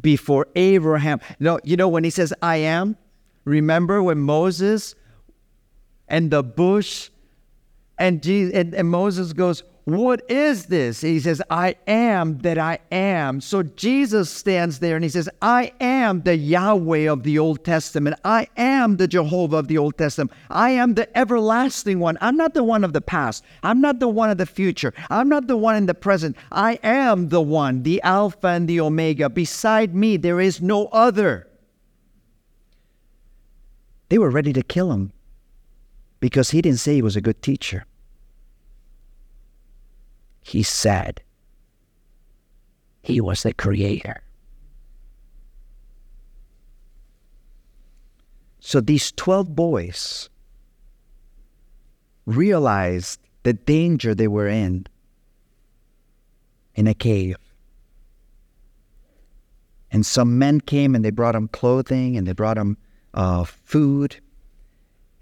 Before 0.00 0.46
Abraham. 0.54 1.20
No, 1.38 1.58
you 1.64 1.76
know, 1.76 1.88
when 1.88 2.04
he 2.04 2.10
says, 2.10 2.32
I 2.42 2.56
am, 2.56 2.96
remember 3.44 4.02
when 4.02 4.18
Moses 4.18 4.94
and 6.08 6.30
the 6.30 6.42
bush 6.42 7.10
and, 7.98 8.22
Jesus, 8.22 8.54
and, 8.54 8.74
and 8.74 8.88
Moses 8.88 9.32
goes, 9.32 9.62
what 9.84 10.22
is 10.30 10.66
this? 10.66 11.00
He 11.00 11.20
says, 11.20 11.40
I 11.48 11.76
am 11.86 12.38
that 12.38 12.58
I 12.58 12.78
am. 12.92 13.40
So 13.40 13.62
Jesus 13.62 14.30
stands 14.30 14.78
there 14.78 14.94
and 14.94 15.04
he 15.04 15.08
says, 15.08 15.28
I 15.40 15.72
am 15.80 16.22
the 16.22 16.36
Yahweh 16.36 17.10
of 17.10 17.22
the 17.22 17.38
Old 17.38 17.64
Testament. 17.64 18.16
I 18.24 18.48
am 18.56 18.98
the 18.98 19.08
Jehovah 19.08 19.56
of 19.56 19.68
the 19.68 19.78
Old 19.78 19.96
Testament. 19.96 20.32
I 20.50 20.70
am 20.70 20.94
the 20.94 21.16
everlasting 21.16 21.98
one. 21.98 22.18
I'm 22.20 22.36
not 22.36 22.54
the 22.54 22.62
one 22.62 22.84
of 22.84 22.92
the 22.92 23.00
past. 23.00 23.42
I'm 23.62 23.80
not 23.80 24.00
the 24.00 24.08
one 24.08 24.30
of 24.30 24.38
the 24.38 24.46
future. 24.46 24.92
I'm 25.08 25.28
not 25.28 25.46
the 25.46 25.56
one 25.56 25.76
in 25.76 25.86
the 25.86 25.94
present. 25.94 26.36
I 26.52 26.78
am 26.82 27.30
the 27.30 27.42
one, 27.42 27.82
the 27.82 28.02
Alpha 28.02 28.48
and 28.48 28.68
the 28.68 28.80
Omega. 28.80 29.30
Beside 29.30 29.94
me, 29.94 30.16
there 30.16 30.40
is 30.40 30.60
no 30.60 30.86
other. 30.86 31.48
They 34.10 34.18
were 34.18 34.30
ready 34.30 34.52
to 34.52 34.62
kill 34.62 34.92
him 34.92 35.12
because 36.20 36.50
he 36.50 36.60
didn't 36.60 36.80
say 36.80 36.94
he 36.94 37.02
was 37.02 37.16
a 37.16 37.20
good 37.20 37.40
teacher 37.42 37.86
he 40.42 40.62
said 40.62 41.22
he 43.02 43.20
was 43.20 43.42
the 43.42 43.52
creator. 43.52 44.22
So 48.60 48.80
these 48.80 49.10
12 49.12 49.54
boys 49.54 50.28
realized 52.26 53.20
the 53.42 53.54
danger 53.54 54.14
they 54.14 54.28
were 54.28 54.48
in 54.48 54.86
in 56.74 56.86
a 56.86 56.94
cave. 56.94 57.36
And 59.90 60.06
some 60.06 60.38
men 60.38 60.60
came 60.60 60.94
and 60.94 61.04
they 61.04 61.10
brought 61.10 61.32
them 61.32 61.48
clothing 61.48 62.16
and 62.16 62.26
they 62.26 62.32
brought 62.32 62.56
them 62.56 62.76
uh, 63.14 63.44
food 63.44 64.20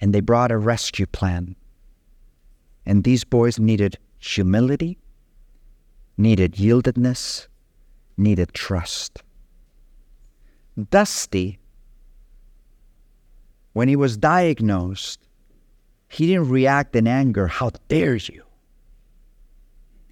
and 0.01 0.15
they 0.15 0.21
brought 0.21 0.51
a 0.51 0.59
rescue 0.59 1.07
plan. 1.07 1.57
And 2.85 3.05
these 3.05 3.25
boys 3.25 3.59
needed 3.59 3.99
humility 4.19 4.99
needed 6.19 6.55
yieldedness, 6.55 7.47
needed 8.17 8.53
trust. 8.53 9.23
Dusty, 10.91 11.59
when 13.73 13.89
he 13.89 13.97
was 13.97 14.17
diagnosed, 14.17 15.21
he 16.09 16.27
didn't 16.27 16.49
react 16.49 16.97
in 16.97 17.07
anger, 17.07 17.47
How 17.47 17.71
dare 17.89 18.17
you? 18.17 18.43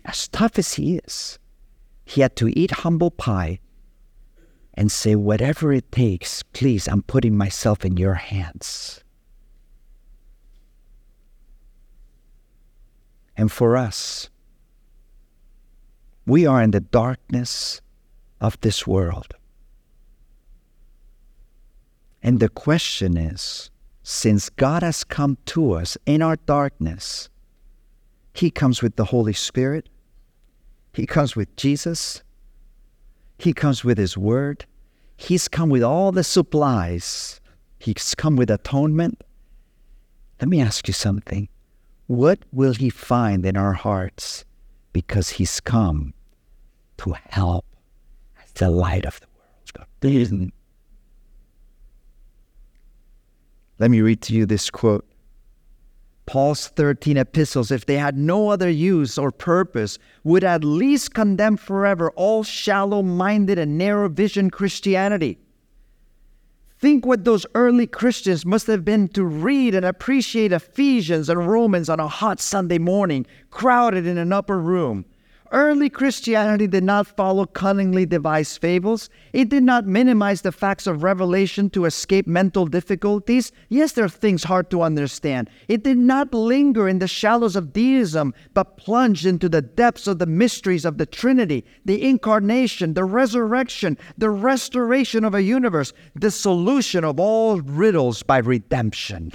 As 0.05 0.29
tough 0.29 0.59
as 0.59 0.75
he 0.75 0.99
is, 0.99 1.39
he 2.05 2.21
had 2.21 2.37
to 2.37 2.57
eat 2.59 2.71
humble 2.71 3.11
pie 3.11 3.59
and 4.75 4.93
say, 4.93 5.17
Whatever 5.17 5.73
it 5.73 5.91
takes, 5.91 6.45
please, 6.45 6.87
I'm 6.87 7.03
putting 7.03 7.37
myself 7.37 7.85
in 7.85 7.97
your 7.97 8.15
hands. 8.15 9.03
And 13.37 13.51
for 13.51 13.77
us, 13.77 14.31
we 16.27 16.45
are 16.45 16.61
in 16.61 16.73
the 16.73 16.81
darkness 16.81 17.81
of 18.41 18.61
this 18.61 18.87
world. 18.87 19.35
And 22.23 22.41
the 22.41 22.49
question 22.49 23.17
is 23.17 23.71
since 24.03 24.49
God 24.51 24.83
has 24.83 25.05
come 25.05 25.39
to 25.47 25.73
us 25.73 25.97
in 26.07 26.23
our 26.23 26.37
darkness, 26.37 27.29
He 28.35 28.51
comes 28.51 28.83
with 28.83 28.97
the 28.97 29.07
Holy 29.07 29.33
Spirit. 29.33 29.89
He 30.93 31.07
comes 31.07 31.37
with 31.37 31.55
Jesus. 31.57 32.23
He 33.39 33.53
comes 33.53 33.85
with 33.85 33.99
His 33.99 34.19
Word. 34.19 34.67
He's 35.17 35.47
come 35.49 35.71
with 35.71 35.83
all 35.83 36.11
the 36.11 36.25
supplies. 36.25 37.41
He's 37.79 38.15
come 38.15 38.37
with 38.37 38.51
atonement. 38.51 39.23
Let 40.41 40.49
me 40.49 40.61
ask 40.61 40.89
you 40.89 40.95
something. 40.95 41.49
What 42.07 42.41
will 42.53 42.75
He 42.75 42.91
find 42.91 43.47
in 43.47 43.57
our 43.57 43.75
hearts 43.75 44.45
because 44.93 45.31
He's 45.31 45.61
come 45.61 46.15
to 46.99 47.15
help 47.29 47.65
as 48.43 48.53
the 48.53 48.71
light 48.71 49.05
of 49.05 49.21
the 49.21 49.27
world? 49.27 50.53
Let 53.79 53.91
me 53.91 54.01
read 54.01 54.23
to 54.23 54.35
you 54.35 54.47
this 54.47 54.71
quote. 54.71 55.07
Paul's 56.25 56.67
13 56.69 57.17
epistles, 57.17 57.71
if 57.71 57.87
they 57.87 57.99
had 57.99 58.17
no 58.17 58.49
other 58.49 58.69
use 58.69 59.17
or 59.17 59.31
purpose, 59.31 59.99
would 60.25 60.43
at 60.43 60.65
least 60.65 61.15
condemn 61.15 61.57
forever 61.57 62.11
all 62.17 62.43
shallow 62.43 63.03
minded 63.03 63.59
and 63.59 63.79
narrow 63.79 64.09
vision 64.09 64.51
Christianity. 64.51 65.39
Think 66.79 67.07
what 67.07 67.25
those 67.25 67.47
early 67.55 67.87
Christians 67.87 68.45
must 68.45 68.67
have 68.67 68.85
been 68.85 69.09
to 69.09 69.25
read 69.25 69.75
and 69.75 69.87
appreciate 69.87 70.53
Ephesians 70.53 71.29
and 71.29 71.47
Romans 71.47 71.89
on 71.89 72.01
a 72.01 72.09
hot 72.09 72.41
Sunday 72.41 72.79
morning, 72.79 73.25
crowded 73.51 74.07
in 74.07 74.19
an 74.19 74.33
upper 74.33 74.61
room. 74.61 75.05
Early 75.53 75.89
Christianity 75.89 76.67
did 76.67 76.83
not 76.83 77.07
follow 77.07 77.47
cunningly 77.47 78.05
devised 78.05 78.61
fables. 78.61 79.09
It 79.33 79.49
did 79.49 79.63
not 79.63 79.87
minimize 79.87 80.43
the 80.43 80.51
facts 80.53 80.87
of 80.87 81.03
revelation 81.03 81.71
to 81.71 81.85
escape 81.85 82.27
mental 82.27 82.67
difficulties. 82.67 83.53
Yes, 83.69 83.93
there 83.93 84.05
are 84.05 84.09
things 84.09 84.45
hard 84.45 84.71
to 84.71 84.83
understand. 84.83 85.49
It 85.69 85.85
did 85.85 85.99
not 85.99 86.35
linger 86.35 86.89
in 86.89 86.99
the 86.99 87.09
shallows 87.09 87.55
of 87.55 87.73
deism, 87.73 88.35
but 88.55 88.77
plunged 88.77 89.27
into 89.27 89.49
the 89.49 89.63
depths 89.63 90.07
of 90.07 90.19
the 90.19 90.27
mysteries 90.27 90.85
of 90.85 90.99
the 90.99 91.07
Trinity, 91.07 91.65
the 91.85 92.03
incarnation, 92.03 92.95
the 92.95 93.05
resurrection, 93.05 93.97
the 94.19 94.31
restoration 94.31 95.25
of 95.25 95.35
a 95.35 95.43
universe, 95.43 95.93
the 96.15 96.31
solution 96.31 97.05
of 97.05 97.21
all 97.21 97.61
riddles 97.61 98.23
by 98.23 98.39
redemption. 98.39 99.33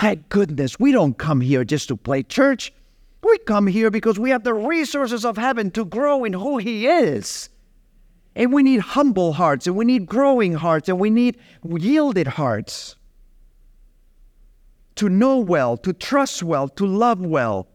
My 0.00 0.16
goodness, 0.30 0.80
we 0.80 0.90
don't 0.90 1.16
come 1.16 1.40
here 1.40 1.64
just 1.64 1.88
to 1.88 1.96
play 1.96 2.24
church. 2.24 2.72
We 3.22 3.38
come 3.38 3.66
here 3.66 3.90
because 3.90 4.18
we 4.18 4.30
have 4.30 4.44
the 4.44 4.54
resources 4.54 5.24
of 5.24 5.36
heaven 5.36 5.70
to 5.72 5.84
grow 5.84 6.24
in 6.24 6.32
who 6.32 6.58
He 6.58 6.86
is. 6.86 7.48
And 8.34 8.52
we 8.52 8.62
need 8.62 8.80
humble 8.80 9.34
hearts, 9.34 9.66
and 9.66 9.76
we 9.76 9.84
need 9.84 10.06
growing 10.06 10.54
hearts, 10.54 10.88
and 10.88 10.98
we 10.98 11.10
need 11.10 11.38
yielded 11.64 12.26
hearts 12.26 12.96
to 14.96 15.08
know 15.08 15.38
well, 15.38 15.76
to 15.78 15.92
trust 15.92 16.42
well, 16.42 16.68
to 16.68 16.86
love 16.86 17.20
well. 17.20 17.68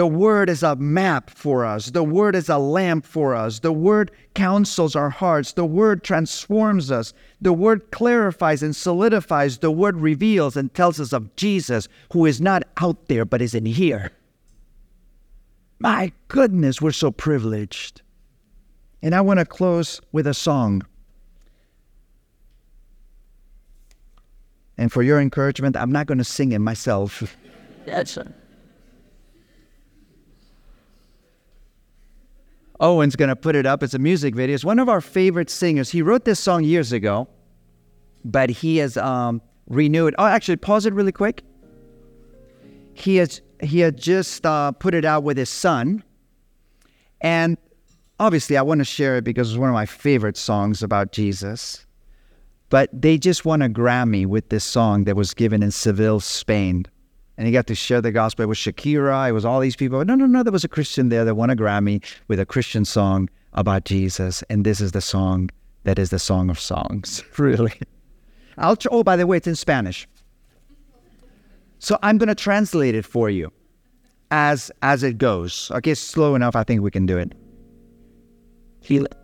The 0.00 0.06
Word 0.06 0.48
is 0.48 0.62
a 0.62 0.76
map 0.76 1.28
for 1.28 1.66
us. 1.66 1.90
The 1.90 2.02
Word 2.02 2.34
is 2.34 2.48
a 2.48 2.56
lamp 2.56 3.04
for 3.04 3.34
us. 3.34 3.58
The 3.58 3.70
Word 3.70 4.10
counsels 4.34 4.96
our 4.96 5.10
hearts. 5.10 5.52
The 5.52 5.66
Word 5.66 6.02
transforms 6.02 6.90
us. 6.90 7.12
The 7.42 7.52
Word 7.52 7.90
clarifies 7.90 8.62
and 8.62 8.74
solidifies. 8.74 9.58
The 9.58 9.70
Word 9.70 9.98
reveals 9.98 10.56
and 10.56 10.72
tells 10.72 11.00
us 11.00 11.12
of 11.12 11.36
Jesus, 11.36 11.86
who 12.14 12.24
is 12.24 12.40
not 12.40 12.62
out 12.78 13.08
there 13.08 13.26
but 13.26 13.42
is 13.42 13.54
in 13.54 13.66
here. 13.66 14.10
My 15.80 16.12
goodness, 16.28 16.80
we're 16.80 16.92
so 16.92 17.10
privileged. 17.10 18.00
And 19.02 19.14
I 19.14 19.20
want 19.20 19.38
to 19.40 19.44
close 19.44 20.00
with 20.12 20.26
a 20.26 20.32
song. 20.32 20.80
And 24.78 24.90
for 24.90 25.02
your 25.02 25.20
encouragement, 25.20 25.76
I'm 25.76 25.92
not 25.92 26.06
going 26.06 26.16
to 26.16 26.24
sing 26.24 26.52
it 26.52 26.60
myself. 26.60 27.36
Yes. 27.86 28.16
Owen's 32.80 33.14
going 33.14 33.28
to 33.28 33.36
put 33.36 33.54
it 33.54 33.66
up. 33.66 33.82
It's 33.82 33.94
a 33.94 33.98
music 33.98 34.34
video. 34.34 34.54
It's 34.54 34.64
one 34.64 34.78
of 34.78 34.88
our 34.88 35.00
favorite 35.00 35.50
singers. 35.50 35.90
He 35.90 36.02
wrote 36.02 36.24
this 36.24 36.40
song 36.40 36.64
years 36.64 36.92
ago, 36.92 37.28
but 38.24 38.50
he 38.50 38.78
has 38.78 38.96
um, 38.96 39.42
renewed. 39.68 40.14
Oh, 40.18 40.26
actually, 40.26 40.56
pause 40.56 40.86
it 40.86 40.94
really 40.94 41.12
quick. 41.12 41.42
He 42.94 43.16
has 43.16 43.40
he 43.62 43.80
had 43.80 43.98
just 43.98 44.44
uh, 44.46 44.72
put 44.72 44.94
it 44.94 45.04
out 45.04 45.22
with 45.22 45.36
his 45.36 45.50
son, 45.50 46.02
and 47.20 47.58
obviously, 48.18 48.56
I 48.56 48.62
want 48.62 48.78
to 48.78 48.84
share 48.84 49.18
it 49.18 49.24
because 49.24 49.50
it's 49.50 49.58
one 49.58 49.68
of 49.68 49.74
my 49.74 49.86
favorite 49.86 50.36
songs 50.36 50.82
about 50.82 51.12
Jesus. 51.12 51.86
But 52.70 52.88
they 52.92 53.18
just 53.18 53.44
won 53.44 53.62
a 53.62 53.68
Grammy 53.68 54.26
with 54.26 54.48
this 54.48 54.64
song 54.64 55.04
that 55.04 55.16
was 55.16 55.34
given 55.34 55.62
in 55.62 55.70
Seville, 55.70 56.20
Spain 56.20 56.86
and 57.40 57.46
he 57.46 57.54
got 57.54 57.66
to 57.68 57.74
share 57.74 58.02
the 58.02 58.12
gospel. 58.12 58.42
It 58.42 58.48
was 58.48 58.58
Shakira, 58.58 59.30
it 59.30 59.32
was 59.32 59.46
all 59.46 59.60
these 59.60 59.74
people. 59.74 60.04
No, 60.04 60.14
no, 60.14 60.26
no, 60.26 60.42
there 60.42 60.52
was 60.52 60.62
a 60.62 60.68
Christian 60.68 61.08
there 61.08 61.24
that 61.24 61.36
won 61.36 61.48
a 61.48 61.56
Grammy 61.56 62.04
with 62.28 62.38
a 62.38 62.44
Christian 62.44 62.84
song 62.84 63.30
about 63.54 63.86
Jesus. 63.86 64.44
And 64.50 64.62
this 64.66 64.78
is 64.78 64.92
the 64.92 65.00
song 65.00 65.48
that 65.84 65.98
is 65.98 66.10
the 66.10 66.18
song 66.18 66.50
of 66.50 66.60
songs, 66.60 67.24
really. 67.38 67.72
I'll 68.58 68.76
tr- 68.76 68.88
oh, 68.90 69.02
by 69.02 69.16
the 69.16 69.26
way, 69.26 69.38
it's 69.38 69.46
in 69.46 69.56
Spanish. 69.56 70.06
So 71.78 71.96
I'm 72.02 72.18
going 72.18 72.28
to 72.28 72.34
translate 72.34 72.94
it 72.94 73.06
for 73.06 73.30
you 73.30 73.50
as 74.30 74.70
as 74.82 75.02
it 75.02 75.16
goes. 75.16 75.70
Okay, 75.70 75.94
slow 75.94 76.34
enough. 76.34 76.54
I 76.54 76.62
think 76.62 76.82
we 76.82 76.90
can 76.90 77.06
do 77.06 77.16
it. 77.16 77.32
Feel 78.82 79.06
it. 79.06 79.14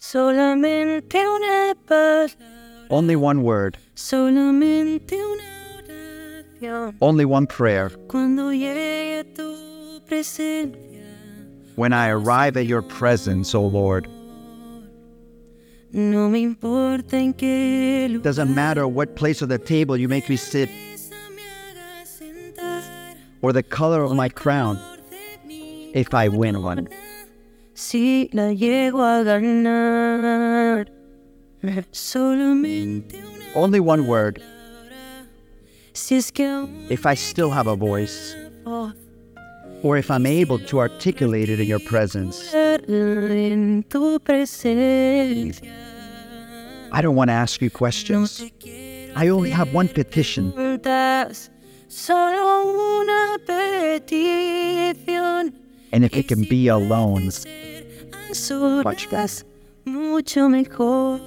Solamente 0.00 1.18
una 1.24 1.76
palabra. 1.86 2.59
Only 2.90 3.14
one 3.16 3.42
word, 3.42 3.76
Solamente 3.94 5.12
una 5.12 5.42
oración. 5.78 6.94
only 7.00 7.24
one 7.24 7.46
prayer. 7.46 7.90
Cuando 8.08 8.50
llegue 8.52 9.24
tu 9.34 10.00
presencia, 10.08 10.76
When 11.76 11.92
I 11.92 12.08
arrive 12.08 12.56
at 12.56 12.66
your 12.66 12.82
presence, 12.82 13.54
O 13.54 13.62
Lord, 13.62 14.08
no 15.92 16.28
me 16.28 16.42
importa 16.42 17.14
en 17.16 17.32
qué 17.34 18.08
lugar 18.10 18.22
doesn't 18.22 18.54
matter 18.54 18.86
what 18.88 19.14
place 19.16 19.40
of 19.42 19.48
the 19.48 19.58
table 19.58 19.96
you 19.96 20.08
make 20.08 20.28
me 20.28 20.36
sit 20.36 20.68
esa 20.68 21.14
me 21.34 21.42
haga 21.42 22.04
sentar. 22.04 23.14
or 23.42 23.52
the 23.52 23.62
color 23.62 24.02
of 24.02 24.14
my 24.14 24.28
crown 24.28 24.78
if 25.94 26.12
I 26.14 26.28
win 26.28 26.62
one. 26.62 26.88
si 27.74 28.28
la 28.32 28.52
llego 28.52 29.00
a 29.00 29.24
ganar. 29.24 30.86
Only 33.54 33.80
one 33.80 34.06
word, 34.06 34.40
si 35.92 36.16
es 36.16 36.30
que 36.30 36.46
aún 36.46 36.86
if 36.90 37.04
I 37.04 37.14
still 37.14 37.50
have 37.50 37.66
a 37.66 37.76
voice, 37.76 38.34
or 39.82 39.96
if 39.98 40.10
I'm 40.10 40.24
able 40.26 40.58
to 40.58 40.78
articulate 40.78 41.48
it 41.50 41.60
in 41.60 41.66
your 41.66 41.80
presence. 41.80 42.54
en 42.54 43.84
tu 43.88 44.18
presencia. 44.20 45.70
I 46.92 47.02
don't 47.02 47.14
want 47.14 47.28
to 47.28 47.34
ask 47.34 47.60
you 47.60 47.70
questions. 47.70 48.42
I 49.14 49.28
only 49.28 49.50
have 49.50 49.74
one 49.74 49.88
petition. 49.88 50.52
preguntas, 50.52 51.50
solo 51.88 53.02
una 53.02 53.36
petición. 53.46 55.52
And 55.92 56.04
if 56.04 56.16
it 56.16 56.28
can 56.28 56.44
be 56.44 56.68
alone, 56.68 57.30
A 58.30 58.34
solas, 58.34 59.44
mucho 59.84 60.48
mejor. 60.48 61.20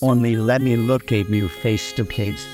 only 0.00 0.36
let 0.36 0.62
me 0.62 0.76
look 0.76 1.12
at 1.12 1.28
you 1.28 1.48
face 1.48 1.92
to 1.92 2.04
face 2.04 2.46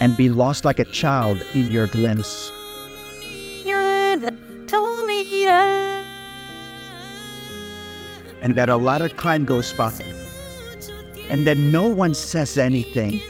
and 0.00 0.16
be 0.16 0.28
lost 0.28 0.64
like 0.64 0.78
a 0.78 0.84
child 0.84 1.42
in 1.54 1.70
your 1.70 1.86
glimpse. 1.86 2.52
Niña, 3.64 4.30
tú 4.66 5.06
miras. 5.06 6.04
And 8.42 8.54
that 8.56 8.68
a 8.68 8.76
lot 8.76 9.00
of 9.00 9.16
time 9.16 9.44
goes 9.44 9.72
by 9.72 9.92
and 11.28 11.46
that 11.46 11.56
no 11.56 11.88
one 11.88 12.14
says 12.14 12.58
anything 12.58 13.20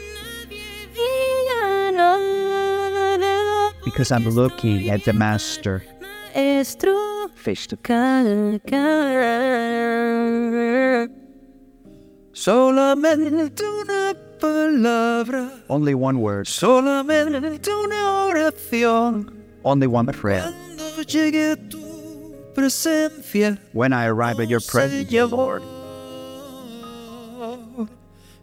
because 3.89 4.11
I'm 4.11 4.27
looking 4.27 4.89
at 4.89 5.05
the 5.05 5.13
Master 5.13 5.81
face 6.33 6.75
to 6.75 7.29
face. 7.35 7.67
cara 7.81 8.55
a 8.55 8.59
cara. 8.59 9.37
Solamente 12.33 13.63
una 13.63 14.13
palabra, 14.39 15.49
Only 15.69 15.93
one 15.95 16.19
word, 16.19 16.47
solamente 16.47 17.69
una 17.69 18.27
oración. 18.27 19.33
only 19.63 19.87
one 19.87 20.07
prayer. 20.07 20.51
Cuando 20.51 21.01
llegue 21.03 21.51
a 21.51 21.55
tu 21.55 21.79
presencia, 22.53 23.57
When 23.71 23.93
I 23.93 24.05
arrive 24.07 24.39
at 24.41 24.49
your 24.49 24.59
oh 24.61 24.69
presence, 24.69 25.09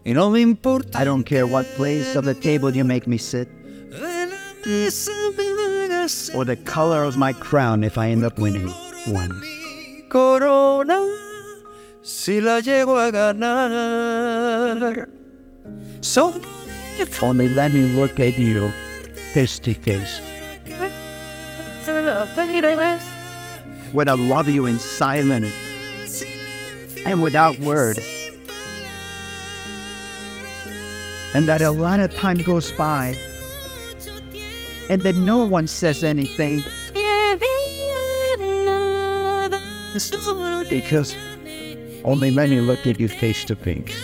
no 0.06 0.30
me 0.30 0.40
importa 0.40 0.98
I 0.98 1.04
don't 1.04 1.24
care 1.24 1.46
what 1.46 1.66
place 1.76 2.16
of 2.16 2.24
the 2.24 2.34
table 2.34 2.74
you 2.74 2.84
make 2.84 3.06
me 3.06 3.18
sit 3.18 3.48
or 6.34 6.44
the 6.44 6.56
color 6.64 7.04
of 7.04 7.16
my 7.18 7.32
crown 7.34 7.84
if 7.84 7.98
I 7.98 8.08
end 8.08 8.24
up 8.24 8.38
winning 8.38 8.68
one. 9.06 9.42
corona 10.08 10.98
si 12.02 12.40
la 12.40 12.60
llego 12.60 12.96
a 12.96 13.12
ganar. 13.12 15.08
Solo 16.00 16.40
Only 17.20 17.48
let 17.48 17.74
me 17.74 17.82
look 17.96 18.20
at 18.20 18.38
you 18.38 18.70
face 19.32 19.58
to 19.58 19.74
face. 19.74 20.20
When 23.92 24.08
I 24.08 24.12
love 24.14 24.48
you 24.48 24.66
in 24.66 24.78
silence 24.78 25.52
and 27.04 27.22
without 27.22 27.58
word. 27.58 27.98
And 31.34 31.48
that 31.48 31.60
a 31.62 31.70
lot 31.70 32.00
of 32.00 32.14
time 32.14 32.38
goes 32.38 32.70
by 32.72 33.16
and 34.88 35.02
then 35.02 35.24
no 35.24 35.44
one 35.44 35.66
says 35.66 36.04
anything 36.04 36.62
because 40.68 41.14
only 42.04 42.30
let 42.30 42.50
me 42.50 42.60
look 42.60 42.86
at 42.86 42.98
you 42.98 43.08
face 43.08 43.44
to 43.44 43.56
face. 43.56 43.94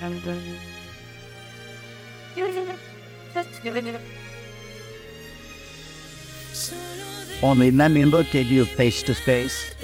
Only 7.42 7.70
let 7.70 7.90
me 7.90 8.04
look 8.04 8.34
at 8.34 8.46
you 8.46 8.64
face 8.64 9.02
to 9.04 9.14
face. 9.14 9.74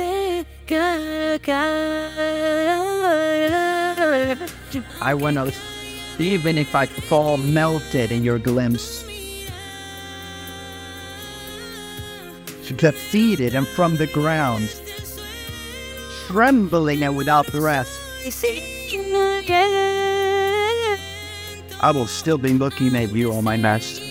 I 5.01 5.15
wanna, 5.15 5.53
even 6.19 6.59
if 6.59 6.75
I 6.75 6.87
fall 6.87 7.37
melted 7.37 8.11
in 8.11 8.25
your 8.25 8.39
glimpse, 8.39 9.05
defeated 12.77 13.55
and 13.55 13.67
from 13.67 13.97
the 13.97 14.07
ground, 14.09 14.69
trembling 16.27 17.05
and 17.05 17.17
without 17.17 17.47
breath, 17.53 17.89
I 21.87 21.93
will 21.93 22.09
still 22.09 22.37
be 22.37 22.53
looking 22.53 22.97
at 22.97 23.13
you, 23.13 23.33
on 23.33 23.45
my 23.45 23.57
master. 23.57 24.03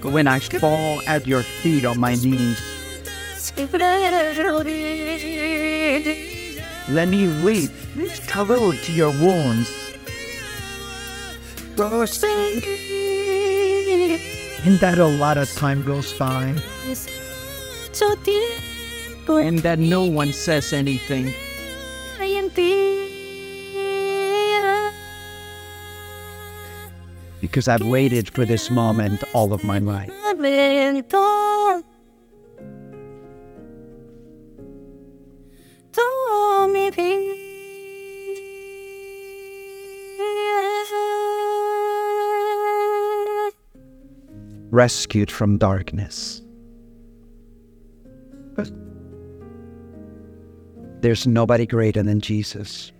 When 0.00 0.26
I 0.26 0.38
fall 0.38 1.02
at 1.06 1.26
your 1.26 1.42
feet 1.42 1.84
on 1.84 2.00
my 2.00 2.14
knees, 2.14 2.58
let 6.88 7.08
me 7.08 7.44
weep, 7.44 7.70
cover 8.26 8.56
to 8.56 8.92
your 8.92 9.10
wounds, 9.20 9.70
and 14.64 14.80
that 14.80 14.96
a 14.96 15.06
lot 15.06 15.36
of 15.36 15.52
time 15.52 15.82
goes 15.84 16.14
by, 16.14 16.54
and 19.28 19.58
that 19.60 19.78
no 19.78 20.04
one 20.04 20.32
says 20.32 20.72
anything. 20.72 21.34
Because 27.40 27.68
I've 27.68 27.82
waited 27.82 28.28
for 28.30 28.44
this 28.44 28.70
moment 28.70 29.22
all 29.32 29.52
of 29.52 29.62
my 29.62 29.78
life. 29.78 30.10
Rescued 44.70 45.30
from 45.30 45.58
darkness. 45.58 46.42
But 48.54 48.70
there's 51.00 51.26
nobody 51.26 51.66
greater 51.66 52.02
than 52.02 52.20
Jesus. 52.20 52.92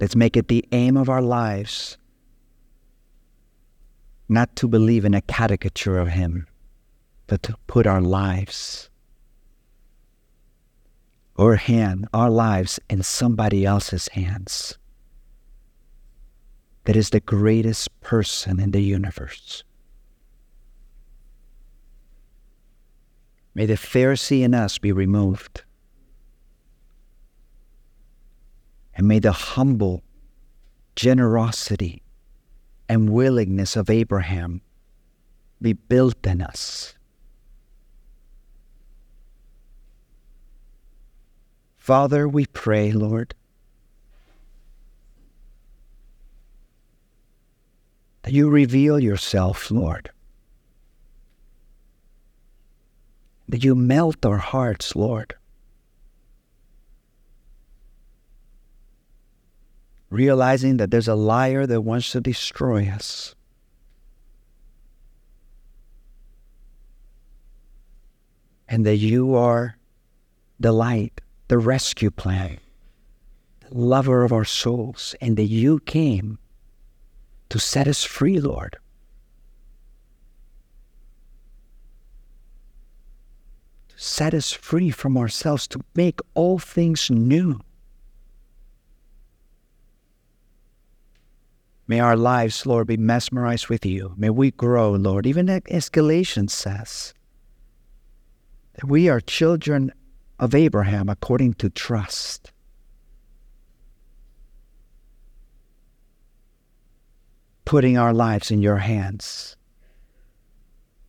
Let's 0.00 0.16
make 0.16 0.36
it 0.36 0.48
the 0.48 0.64
aim 0.72 0.96
of 0.96 1.08
our 1.08 1.22
lives 1.22 1.96
not 4.28 4.56
to 4.56 4.66
believe 4.66 5.04
in 5.04 5.14
a 5.14 5.20
caricature 5.20 5.98
of 5.98 6.08
Him, 6.08 6.46
but 7.26 7.42
to 7.44 7.56
put 7.66 7.86
our 7.86 8.00
lives, 8.00 8.88
our 11.38 11.56
hand, 11.56 12.08
our 12.14 12.30
lives 12.30 12.80
in 12.88 13.02
somebody 13.02 13.64
else's 13.64 14.08
hands. 14.08 14.78
That 16.84 16.96
is 16.96 17.10
the 17.10 17.20
greatest 17.20 18.00
person 18.00 18.58
in 18.58 18.72
the 18.72 18.82
universe. 18.82 19.62
May 23.54 23.66
the 23.66 23.74
Pharisee 23.74 24.42
in 24.42 24.54
us 24.54 24.78
be 24.78 24.92
removed. 24.92 25.62
And 28.94 29.06
may 29.06 29.18
the 29.18 29.32
humble 29.32 30.02
generosity 30.96 32.02
and 32.88 33.10
willingness 33.10 33.76
of 33.76 33.90
Abraham 33.90 34.62
be 35.60 35.72
built 35.72 36.26
in 36.26 36.42
us. 36.42 36.94
Father, 41.76 42.28
we 42.28 42.46
pray, 42.46 42.92
Lord, 42.92 43.34
that 48.22 48.32
you 48.32 48.48
reveal 48.48 49.00
yourself, 49.00 49.68
Lord. 49.68 50.11
That 53.48 53.64
you 53.64 53.74
melt 53.74 54.24
our 54.24 54.38
hearts, 54.38 54.96
Lord. 54.96 55.34
realizing 60.12 60.76
that 60.76 60.90
there's 60.90 61.08
a 61.08 61.14
liar 61.14 61.66
that 61.66 61.80
wants 61.80 62.12
to 62.12 62.20
destroy 62.20 62.86
us. 62.86 63.34
And 68.68 68.84
that 68.86 68.96
you 68.96 69.34
are 69.34 69.78
the 70.60 70.72
light, 70.72 71.22
the 71.48 71.58
rescue 71.58 72.10
plan, 72.10 72.58
the 73.68 73.76
lover 73.76 74.22
of 74.22 74.32
our 74.32 74.44
souls, 74.44 75.14
and 75.20 75.36
that 75.38 75.44
you 75.44 75.80
came 75.80 76.38
to 77.48 77.58
set 77.58 77.88
us 77.88 78.04
free, 78.04 78.38
Lord. 78.38 78.76
Set 84.02 84.34
us 84.34 84.50
free 84.50 84.90
from 84.90 85.16
ourselves, 85.16 85.68
to 85.68 85.80
make 85.94 86.18
all 86.34 86.58
things 86.58 87.08
new. 87.08 87.60
May 91.86 92.00
our 92.00 92.16
lives, 92.16 92.66
Lord, 92.66 92.88
be 92.88 92.96
mesmerized 92.96 93.68
with 93.68 93.86
you. 93.86 94.14
May 94.16 94.30
we 94.30 94.50
grow, 94.50 94.90
Lord. 94.90 95.24
Even 95.24 95.48
as 95.48 95.88
Galatians 95.88 96.52
says 96.52 97.14
that 98.74 98.86
we 98.86 99.08
are 99.08 99.20
children 99.20 99.92
of 100.40 100.52
Abraham 100.52 101.08
according 101.08 101.54
to 101.54 101.70
trust. 101.70 102.50
Putting 107.64 107.96
our 107.96 108.12
lives 108.12 108.50
in 108.50 108.60
your 108.60 108.78
hands. 108.78 109.56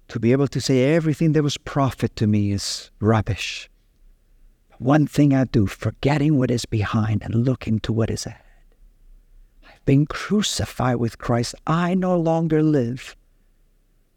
To 0.10 0.20
be 0.20 0.32
able 0.32 0.47
to 0.49 0.62
say 0.62 0.93
everything 0.93 1.34
that 1.34 1.43
was 1.43 1.58
profit 1.58 2.16
to 2.18 2.28
me 2.28 2.51
is 2.51 2.91
rubbish. 2.99 3.70
One 4.78 5.08
thing 5.08 5.34
I 5.34 5.45
do, 5.45 5.66
forgetting 5.66 6.38
what 6.38 6.51
is 6.51 6.66
behind 6.66 7.24
and 7.24 7.45
looking 7.45 7.80
to 7.82 7.93
what 7.93 8.10
is 8.10 8.26
ahead 8.26 8.41
I've 9.66 9.86
been 9.86 10.06
crucified 10.06 10.97
with 10.97 11.18
Christ, 11.18 11.56
I 11.66 11.93
no 11.93 12.18
longer 12.18 12.62
live. 12.62 13.16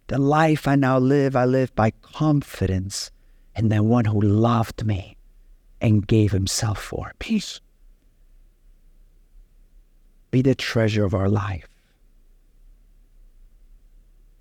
The 0.09 0.19
life 0.19 0.69
I 0.69 0.77
now 0.77 0.99
live, 0.99 1.35
I 1.35 1.45
live 1.45 1.75
by 1.75 1.91
confidence 2.03 3.11
in 3.57 3.69
the 3.69 3.83
one 3.83 4.05
who 4.05 4.21
loved 4.21 4.85
me 4.85 5.17
and 5.81 6.07
gave 6.07 6.33
himself 6.33 6.81
for 6.81 7.13
peace. 7.19 7.61
Be 10.31 10.43
the 10.43 10.55
treasure 10.55 11.05
of 11.05 11.15
our 11.15 11.29
life. 11.29 11.69